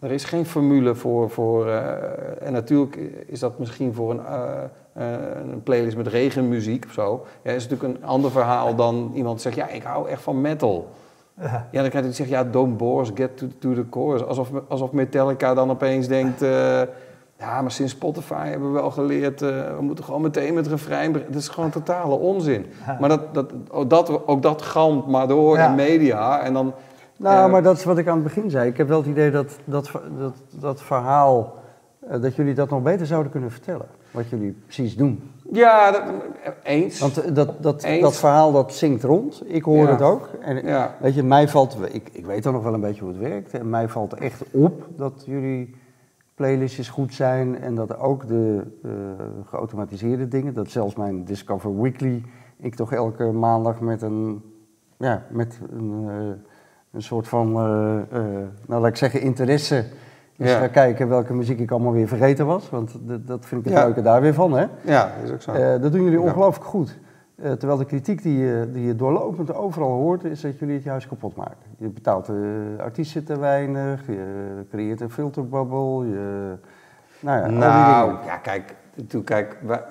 [0.00, 1.30] Er is geen formule voor...
[1.30, 2.96] voor eh, en natuurlijk
[3.26, 4.44] is dat misschien voor een, eh,
[4.92, 5.20] eh,
[5.52, 7.26] een playlist met regenmuziek of zo.
[7.42, 9.56] Ja, is natuurlijk een ander verhaal dan iemand zegt...
[9.56, 10.88] Ja, ik hou echt van metal.
[11.40, 11.66] Ja.
[11.72, 12.36] Dan krijg je zeggen...
[12.36, 14.24] Ja, don't bore us, get to, to the chorus.
[14.24, 16.42] Alsof, alsof Metallica dan opeens denkt...
[17.38, 19.42] ja, maar sinds Spotify hebben we wel geleerd...
[19.42, 21.12] eh, we moeten gewoon meteen met refrein...
[21.12, 21.32] beginnen.
[21.34, 22.66] Dat is gewoon totale onzin.
[23.00, 25.68] Maar dat, dat, ook, dat, ook dat galmt maar door Ja.
[25.68, 26.40] in media.
[26.40, 26.72] En dan...
[27.18, 28.68] Nou, eh, maar dat is wat ik aan het begin zei.
[28.70, 31.54] Ik heb wel het idee dat dat, dat, dat verhaal,
[32.08, 33.86] eh, dat jullie dat nog beter zouden kunnen vertellen.
[34.10, 35.30] Wat jullie precies doen.
[35.52, 36.02] Ja, dat,
[36.62, 36.98] eens.
[37.00, 38.02] Want dat, dat, Eens.
[38.02, 39.42] dat verhaal dat zingt rond.
[39.46, 39.90] Ik hoor Ja.
[39.90, 40.28] het ook.
[40.40, 40.94] En ja.
[41.00, 43.52] weet je, mij valt, ik, ik weet dan nog wel een beetje hoe het werkt.
[43.52, 45.74] En mij valt echt op dat jullie
[46.36, 47.58] playlistjes goed zijn.
[47.58, 48.90] En dat ook de eh,
[49.44, 52.22] geautomatiseerde dingen, dat zelfs mijn Discover Weekly,
[52.56, 54.42] ik toch elke maandag met een,
[54.96, 56.16] ja, met een, eh,
[56.92, 58.18] een soort van, eh,
[58.66, 59.84] nou laat ik zeggen, interesse.
[60.36, 60.58] Dus Ja.
[60.58, 62.70] ga kijken welke muziek ik allemaal weer vergeten was.
[62.70, 63.84] Want dat, vind ik het Ja.
[63.84, 64.66] leuke daar weer van, hè?
[64.84, 65.78] ja, dat is ook zo.
[65.78, 66.24] Dat doen jullie Ja.
[66.24, 66.98] ongelooflijk goed.
[67.36, 70.84] Eh, terwijl de kritiek die je, die je doorlopend overal hoort, is dat jullie het
[70.84, 71.56] juist kapot maken.
[71.78, 76.54] Je betaalt de artiesten te weinig, je creëert een filterbubbel, je...
[77.20, 78.74] Nou ja, nou, ja, kijk,
[79.08, 79.82] toen, kijk we,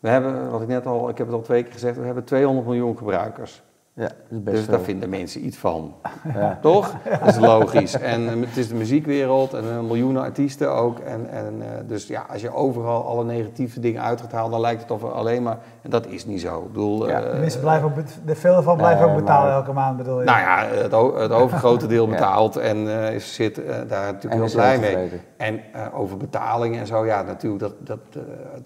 [0.00, 2.24] we hebben, wat ik net al, ik heb het al twee keer gezegd, we hebben
[2.24, 3.62] 200 miljoen gebruikers.
[3.94, 4.74] Ja, dat is best Dus veel.
[4.74, 5.94] daar vinden mensen iets van.
[6.34, 6.58] Ja.
[6.62, 6.94] Toch?
[7.20, 7.94] Dat is logisch.
[7.94, 10.98] En eh, het is de muziekwereld en eh, miljoenen artiesten ook.
[10.98, 14.60] En, en, eh, dus ja, als je overal alle negatieve dingen uit gaat halen, dan
[14.60, 15.58] lijkt het of er alleen maar...
[15.82, 16.58] En dat is niet zo.
[16.60, 17.94] Ik bedoel, Ja, eh, De mensen blijven ook,
[18.26, 20.24] de veel van blijven ook betalen maar- elke maand, bedoel je?
[20.24, 22.10] Nou ja, het, het overgrote deel Ja.
[22.10, 22.76] betaalt en
[23.06, 24.90] eh, is, zit eh, daar natuurlijk En heel blij mee.
[24.90, 25.20] tevreden.
[25.36, 27.98] En eh, over betaling en zo, ja, natuurlijk, dat, dat,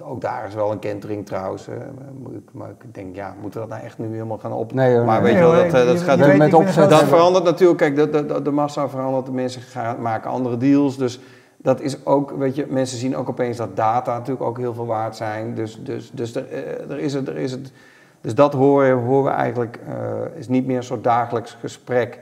[0.01, 1.69] eh, ook daar is wel een kentering trouwens.
[1.69, 1.75] eh,
[2.23, 4.73] maar, ik- maar ik denk, ja, moeten we dat nou echt nu helemaal gaan op?
[4.73, 5.23] Nee, hoor, maar nee.
[5.23, 7.79] weet Nee, je wel, dat, eh, je- dat je gaat met opzet- dat verandert natuurlijk,
[7.79, 10.97] kijk, de, de, de massa verandert, de mensen gaan, maken andere deals.
[10.97, 11.21] Dus
[11.67, 14.87] dat is ook, weet je, mensen zien ook opeens dat data natuurlijk ook heel veel
[14.87, 15.55] waard zijn.
[15.55, 17.73] Dus, dus, dus er, eh, er is het, er is het.
[18.21, 22.19] Dus dat horen, horen we eigenlijk, eh, is niet meer een soort dagelijks gesprek.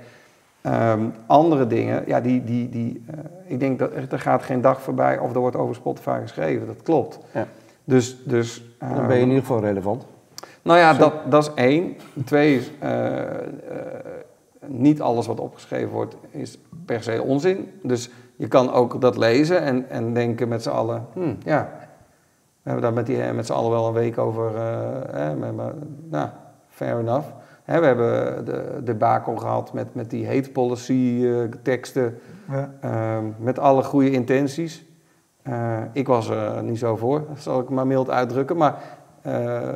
[0.61, 4.61] Ehm, andere dingen, ja, die, die, die, eh, ik denk dat er, er gaat geen
[4.61, 7.18] dag voorbij of er wordt over Spotify geschreven, dat klopt.
[7.32, 7.47] Ja.
[7.84, 10.07] Dus, dus, Dan ben je ehm, in ieder geval relevant.
[10.62, 11.97] nou ja, dat, dat is één.
[12.24, 12.70] Twee is,
[14.66, 17.70] niet alles wat opgeschreven wordt is per se onzin.
[17.82, 21.70] Dus je kan ook dat lezen en, en denken met z'n allen, hm, ja,
[22.62, 24.62] we hebben daar met, die, met z'n allen wel een week over, eh,
[25.11, 25.72] hè, maar, maar,
[26.11, 26.28] nou,
[26.68, 27.26] fair enough.
[27.64, 32.18] Hè, we hebben de debakel gehad met, met die hate policy eh, teksten,
[32.51, 32.70] Ja.
[32.80, 34.85] Ehm, met alle goede intenties.
[35.43, 38.57] Eh, ik was er niet zo voor, zal ik maar mild uitdrukken.
[38.57, 38.76] Maar
[39.24, 39.68] eh,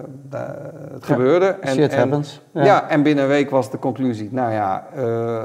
[0.92, 1.46] het gebeurde.
[1.46, 2.42] En, Shit en, happens.
[2.52, 2.88] Ja.
[2.88, 5.44] en binnen een week was de conclusie, nou ja, eh,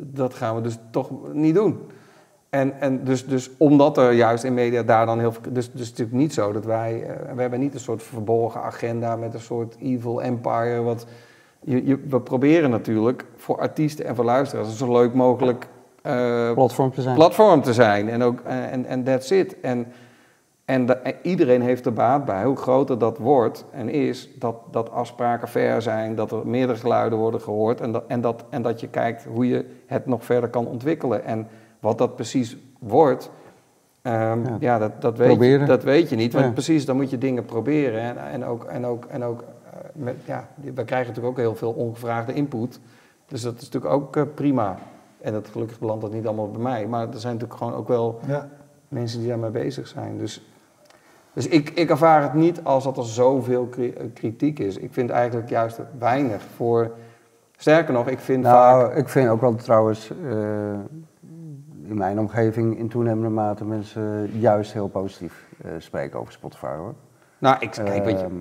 [0.00, 1.80] dat gaan we dus toch niet doen.
[2.54, 5.42] En, en dus, dus omdat er juist in media daar dan heel veel...
[5.42, 7.02] Dus, dus het is natuurlijk niet zo dat wij...
[7.02, 10.82] eh, we hebben niet een soort verborgen agenda met een soort evil empire.
[10.82, 11.06] Wat,
[11.60, 14.68] je, je, we proberen natuurlijk voor artiesten en voor luisteraars...
[14.68, 15.66] een zo leuk mogelijk
[16.02, 17.14] eh, Platform te zijn.
[17.14, 18.08] platform te zijn.
[18.08, 19.60] En ook eh, en en that's it.
[19.60, 19.86] En,
[20.64, 22.44] en, de- en iedereen heeft er baat bij.
[22.44, 27.18] Hoe groter dat wordt en is, dat, dat afspraken fair zijn, dat er meerdere geluiden
[27.18, 30.48] worden gehoord en dat, en, dat, en dat je kijkt hoe je het nog verder
[30.50, 31.24] kan ontwikkelen.
[31.24, 31.48] En
[31.84, 33.30] wat dat precies wordt,
[34.02, 34.56] ehm, Ja.
[34.60, 34.78] ja.
[34.78, 35.66] dat, dat, weet Proberen.
[35.66, 36.32] dat weet je niet.
[36.32, 36.50] Want Ja.
[36.52, 38.00] precies, dan moet je dingen proberen.
[38.00, 41.54] En, en ook, en ook, en ook eh, met, ja, we krijgen natuurlijk ook heel
[41.54, 42.80] veel ongevraagde input.
[43.26, 44.78] Dus dat is natuurlijk ook eh, prima.
[45.20, 46.86] En dat, gelukkig belandt dat niet allemaal bij mij.
[46.86, 48.48] Maar er zijn natuurlijk gewoon ook wel Ja.
[48.88, 50.18] mensen die daarmee bezig zijn.
[50.18, 50.46] Dus,
[51.32, 54.76] dus ik, ik ervaar het niet als dat er zoveel eh, kritiek is.
[54.76, 56.90] Ik vind eigenlijk juist weinig voor...
[57.56, 58.80] Sterker nog, ik vind vaak...
[58.80, 60.36] Nou, ik vind ook wel trouwens eh,
[61.88, 66.94] in mijn omgeving in toenemende mate mensen juist heel positief eh, spreken over Spotify hoor.
[67.38, 68.24] Nou, ik kijk, weet je...
[68.24, 68.34] Ehm,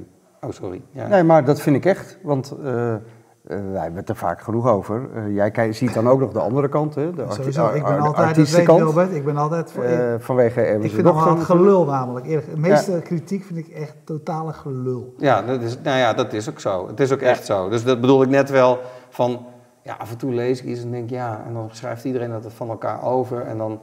[0.46, 0.82] Oh, sorry.
[0.92, 1.08] Ja.
[1.08, 3.00] Nee, maar dat vind ik echt, want eh, eh,
[3.48, 5.10] wij hebben het er vaak genoeg over.
[5.32, 8.00] Jij kijkt- ziet dan ook nog de andere kant, hè, de, arti- Sowieso, ik ben
[8.00, 8.66] altijd, dat weet.
[8.68, 9.84] Wilbert, ik ben altijd voor...
[9.84, 11.68] eh, vanwege ik vind nog wel dochter het natuurlijk.
[11.70, 12.26] gelul namelijk.
[12.26, 15.14] Eerlijk, de meeste kritiek vind ik echt totale gelul.
[15.18, 16.88] Ja, dat is, nou ja, dat is ook zo.
[16.88, 17.70] Het is ook echt zo.
[17.70, 18.80] Dus dat bedoel ik net wel
[19.10, 19.46] van...
[19.84, 21.44] Ja, af en toe lees ik iets en denk ja...
[21.48, 23.42] En dan schrijft iedereen dat het van elkaar over.
[23.42, 23.80] En dan...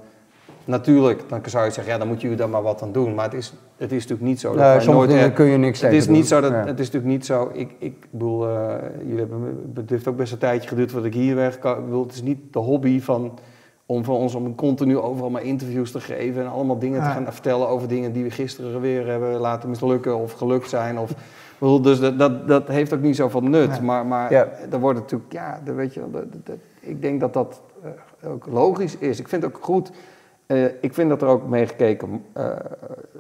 [0.65, 3.15] Natuurlijk, dan zou je zeggen, ja, dan moet je daar maar wat aan doen.
[3.15, 5.33] Maar het is, het is natuurlijk niet zo dat Nee, nooit...
[5.33, 6.57] kun je niks Het is niet zo dat, Ja.
[6.59, 7.51] het is natuurlijk niet zo.
[7.53, 11.17] Ik, ik bedoel, eh, jullie hebben, het heeft ook best een tijdje geduurd voordat ik
[11.21, 11.55] hier weg.
[11.55, 13.39] Ik bedoel, het is niet de hobby van
[13.87, 17.07] om van ons om continu overal maar interviews te geven en allemaal dingen Ja.
[17.09, 20.99] te gaan vertellen over dingen die we gisteren weer hebben laten mislukken of gelukt zijn.
[20.99, 21.11] Of,
[21.61, 23.71] bedoel, dus dat, dat, dat heeft ook niet zoveel nut.
[23.71, 23.81] Nee.
[23.81, 24.47] Maar, maar Ja.
[24.71, 28.31] er wordt natuurlijk, ja, dat weet je, wel, dat, dat- ik denk dat dat eh,
[28.31, 29.19] ook logisch is.
[29.21, 29.91] Ik vind het ook goed.
[30.47, 32.45] eh, ik vind dat er ook mee gekeken eh,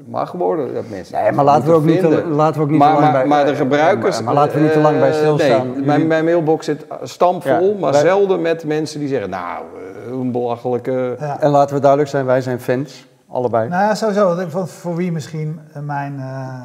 [0.06, 0.74] mag worden.
[0.74, 3.00] Dat mensen Nee, maar laten we ook niet, te, laten we ook niet maar, te
[3.00, 3.28] lang maar, bij...
[3.30, 4.16] maar de gebruikers.
[4.16, 5.58] Maar, maar laten we niet te lang bij stilstaan.
[5.66, 9.30] nee, Jullie- mijn, mijn mailbox zit stampvol, Ja, maar wij- zelden met mensen die zeggen:
[9.30, 9.64] Nou,
[10.10, 11.16] een belachelijke.
[11.20, 11.40] Ja.
[11.40, 13.08] En laten we duidelijk zijn, wij zijn fans.
[13.28, 13.68] Allebei.
[13.68, 14.48] Nou ja, sowieso.
[14.66, 16.60] Voor, wie misschien mijn eh,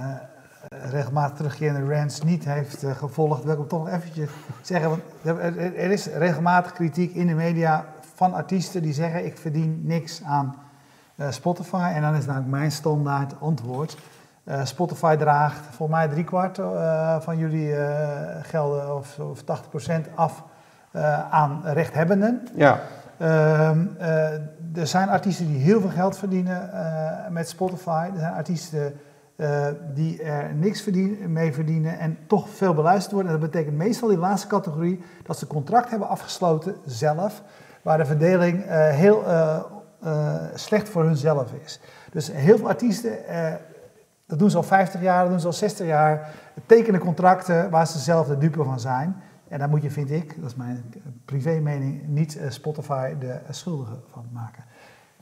[0.81, 4.29] regelmatig terugkerende rants niet heeft eh, gevolgd, wil ik hem toch nog eventjes
[4.61, 4.89] zeggen.
[4.89, 10.23] Want er, is regelmatig kritiek in de media van artiesten die zeggen ik verdien niks
[10.23, 10.55] aan
[11.15, 11.91] eh, Spotify.
[11.95, 13.97] En dan is namelijk mijn standaard antwoord.
[14.43, 16.59] Eh, Spotify draagt volgens mij driekwart
[17.23, 17.75] van jullie
[18.41, 20.43] gelden of, of 80% af
[21.29, 22.47] aan rechthebbenden.
[22.55, 22.79] Ja,
[23.17, 24.33] Ehm, eh,
[24.75, 26.69] er zijn artiesten die heel veel geld verdienen
[27.29, 28.09] met Spotify.
[28.13, 28.93] Er zijn artiesten
[29.35, 30.89] eh, die er niks
[31.27, 33.31] mee verdienen en toch veel beluisterd worden.
[33.31, 37.41] En dat betekent meestal die laatste categorie dat ze contract hebben afgesloten zelf,
[37.81, 39.63] waar de verdeling eh, heel eh,
[40.53, 41.79] slecht voor hunzelf is.
[42.11, 43.17] Dus heel veel artiesten,
[44.27, 46.29] dat doen ze al 50 jaar, dat doen ze al 60 jaar,
[46.65, 49.15] tekenen contracten waar ze zelf de dupe van zijn.
[49.47, 50.93] En daar moet je, vind ik, dat is mijn
[51.25, 54.63] privé mening, niet Spotify de schuldige van maken.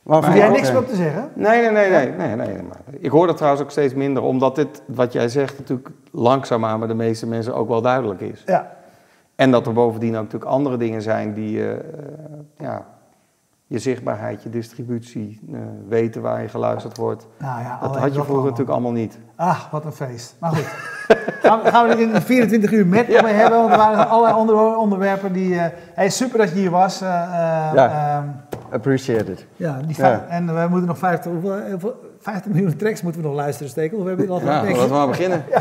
[0.04, 1.30] Maar Heb jij niks meer op te zeggen?
[1.34, 4.56] nee, nee, nee, nee, nee, nee, maar Ik hoor dat trouwens ook steeds minder, omdat
[4.56, 8.44] dit, wat jij zegt, natuurlijk langzaamaan bij de meeste mensen ook wel duidelijk is.
[8.46, 8.72] Ja,
[9.36, 11.80] En dat er bovendien ook natuurlijk andere dingen zijn die eh,
[12.58, 12.86] ja,
[13.68, 17.28] je zichtbaarheid, je distributie, eh, weten waar je geluisterd wordt.
[17.38, 17.80] nou ja.
[17.82, 18.44] Dat had je vroeger allemaal.
[18.44, 19.20] natuurlijk allemaal niet.
[19.36, 20.36] Ah, wat een feest.
[20.40, 20.66] Maar goed.
[21.42, 23.60] gaan, we, gaan we er in 24 uur met nog mee hebben?
[23.60, 25.56] Want er waren allerlei onder, onderwerpen die...
[25.60, 27.00] eh hey, super dat je hier was.
[27.00, 28.24] Ja.
[28.74, 29.46] Appreciate it.
[29.56, 30.26] ja, die Ja.
[30.30, 33.98] En we moeten nog 50, hoeveel, hoeveel- 50 miljoen tracks moeten we nog luisteren steken.
[33.98, 35.44] Of hebben we al Ja, laten we maar beginnen.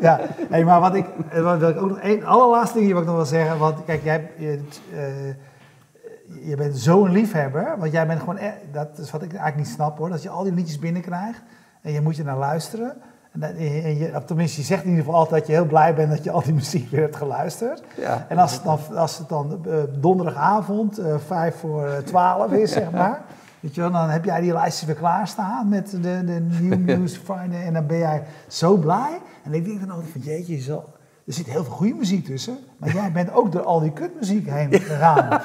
[0.00, 3.00] Ja, hey, maar wat ik, eh, wat wil ik ook nog één allerlaatste ding wat
[3.00, 3.58] ik nog wil zeggen.
[3.58, 4.60] Want kijk, jij, je,
[4.94, 7.74] eh, je bent zo'n liefhebber.
[7.78, 10.08] Want jij bent gewoon, e- dat is wat ik eigenlijk niet snap hoor.
[10.08, 11.42] Dat je al die liedjes binnenkrijgt
[11.82, 12.96] en je moet je naar luisteren.
[13.34, 15.94] En, dat- en je, tenminste, je zegt in ieder geval altijd dat je heel blij
[15.94, 17.82] bent dat je al die muziek weer hebt geluisterd.
[17.96, 18.26] Ja.
[18.28, 22.72] En als het dan, als het dan eh, donderdagavond, eh, vijf voor eh, twaalf is,
[22.72, 23.22] zeg maar.
[23.60, 27.16] Weet je wel, dan heb jij die lijstjes weer klaarstaan met de, de New News
[27.16, 27.64] Friday.
[27.66, 29.20] En dan ben jij zo blij.
[29.44, 30.84] En ik denk dan altijd van, jeetje, zo,
[31.26, 32.58] er zit heel veel goede muziek tussen.
[32.76, 35.40] Maar jij bent ook door al die kutmuziek heen gegaan.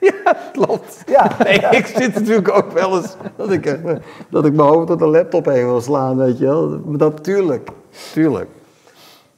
[0.52, 1.02] Klopt.
[1.06, 3.94] Ja, Nee, ik zit natuurlijk ook wel eens dat ik, eh,
[4.30, 6.80] dat ik mijn hoofd op de laptop heen wil slaan, weet je wel.
[6.96, 7.68] Dat, tuurlijk,
[8.12, 8.48] tuurlijk.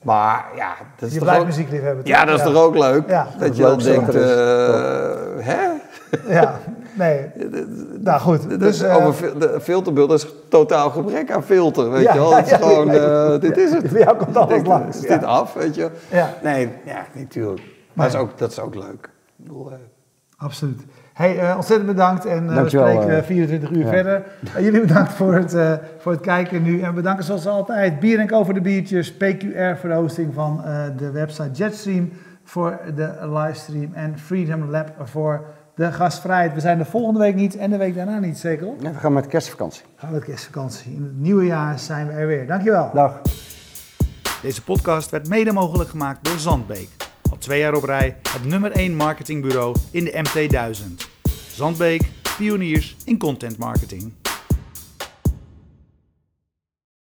[0.03, 2.07] Maar ja, dat is je toch blijft ook, muziekliefhebber.
[2.07, 3.09] ja, dat is toch ook leuk?
[3.09, 4.23] Ja, dat dat je dan leuk denkt, eh,
[5.39, 5.69] hè?
[6.29, 6.59] Ja,
[6.95, 7.27] nee.
[7.99, 8.83] Nou goed, Dus, dus...
[8.83, 12.31] eh, over de filterbeeld, is totaal gebrek aan filter, weet Ja, je wel.
[12.31, 13.33] ja, Het is ja, gewoon, ja.
[13.35, 13.91] eh, dit is het.
[13.91, 15.15] Bij jou komt alles langs, Is ja.
[15.19, 15.91] dit af, weet je?
[16.11, 16.35] ja.
[16.43, 17.61] Nee, ja, natuurlijk.
[17.93, 19.05] Maar dat, is ook, dat is ook leuk.
[19.05, 19.71] Ik bedoel,
[20.43, 20.83] Absoluut.
[21.13, 23.89] Hey, eh, ontzettend bedankt en eh, we spreken eh, eh, 24 uur ja.
[23.89, 24.23] verder.
[24.59, 26.81] Jullie bedankt voor het, eh, voor het kijken nu.
[26.81, 30.83] En bedanken zoals altijd Bier en over de biertjes, PQR voor de hosting van eh,
[30.97, 32.13] de website Jetstream
[32.45, 36.55] voor de livestream en Freedom Lab voor de gastvrijheid.
[36.55, 38.67] We zijn er volgende week niet en de week daarna niet, zeker?
[38.81, 39.83] Ja, we gaan met kerstvakantie.
[39.97, 40.95] Gaan we met kerstvakantie.
[40.95, 42.47] In het nieuwe jaar zijn we er weer.
[42.47, 42.91] Dankjewel.
[42.95, 43.21] Dag.
[44.43, 46.89] Deze podcast werd mede mogelijk gemaakt door Zandbeek.
[47.31, 51.11] Al twee jaar op rij het nummer 1 marketingbureau in de MT1000.
[51.55, 52.03] Zandbeek,
[52.37, 54.13] pioniers in content marketing.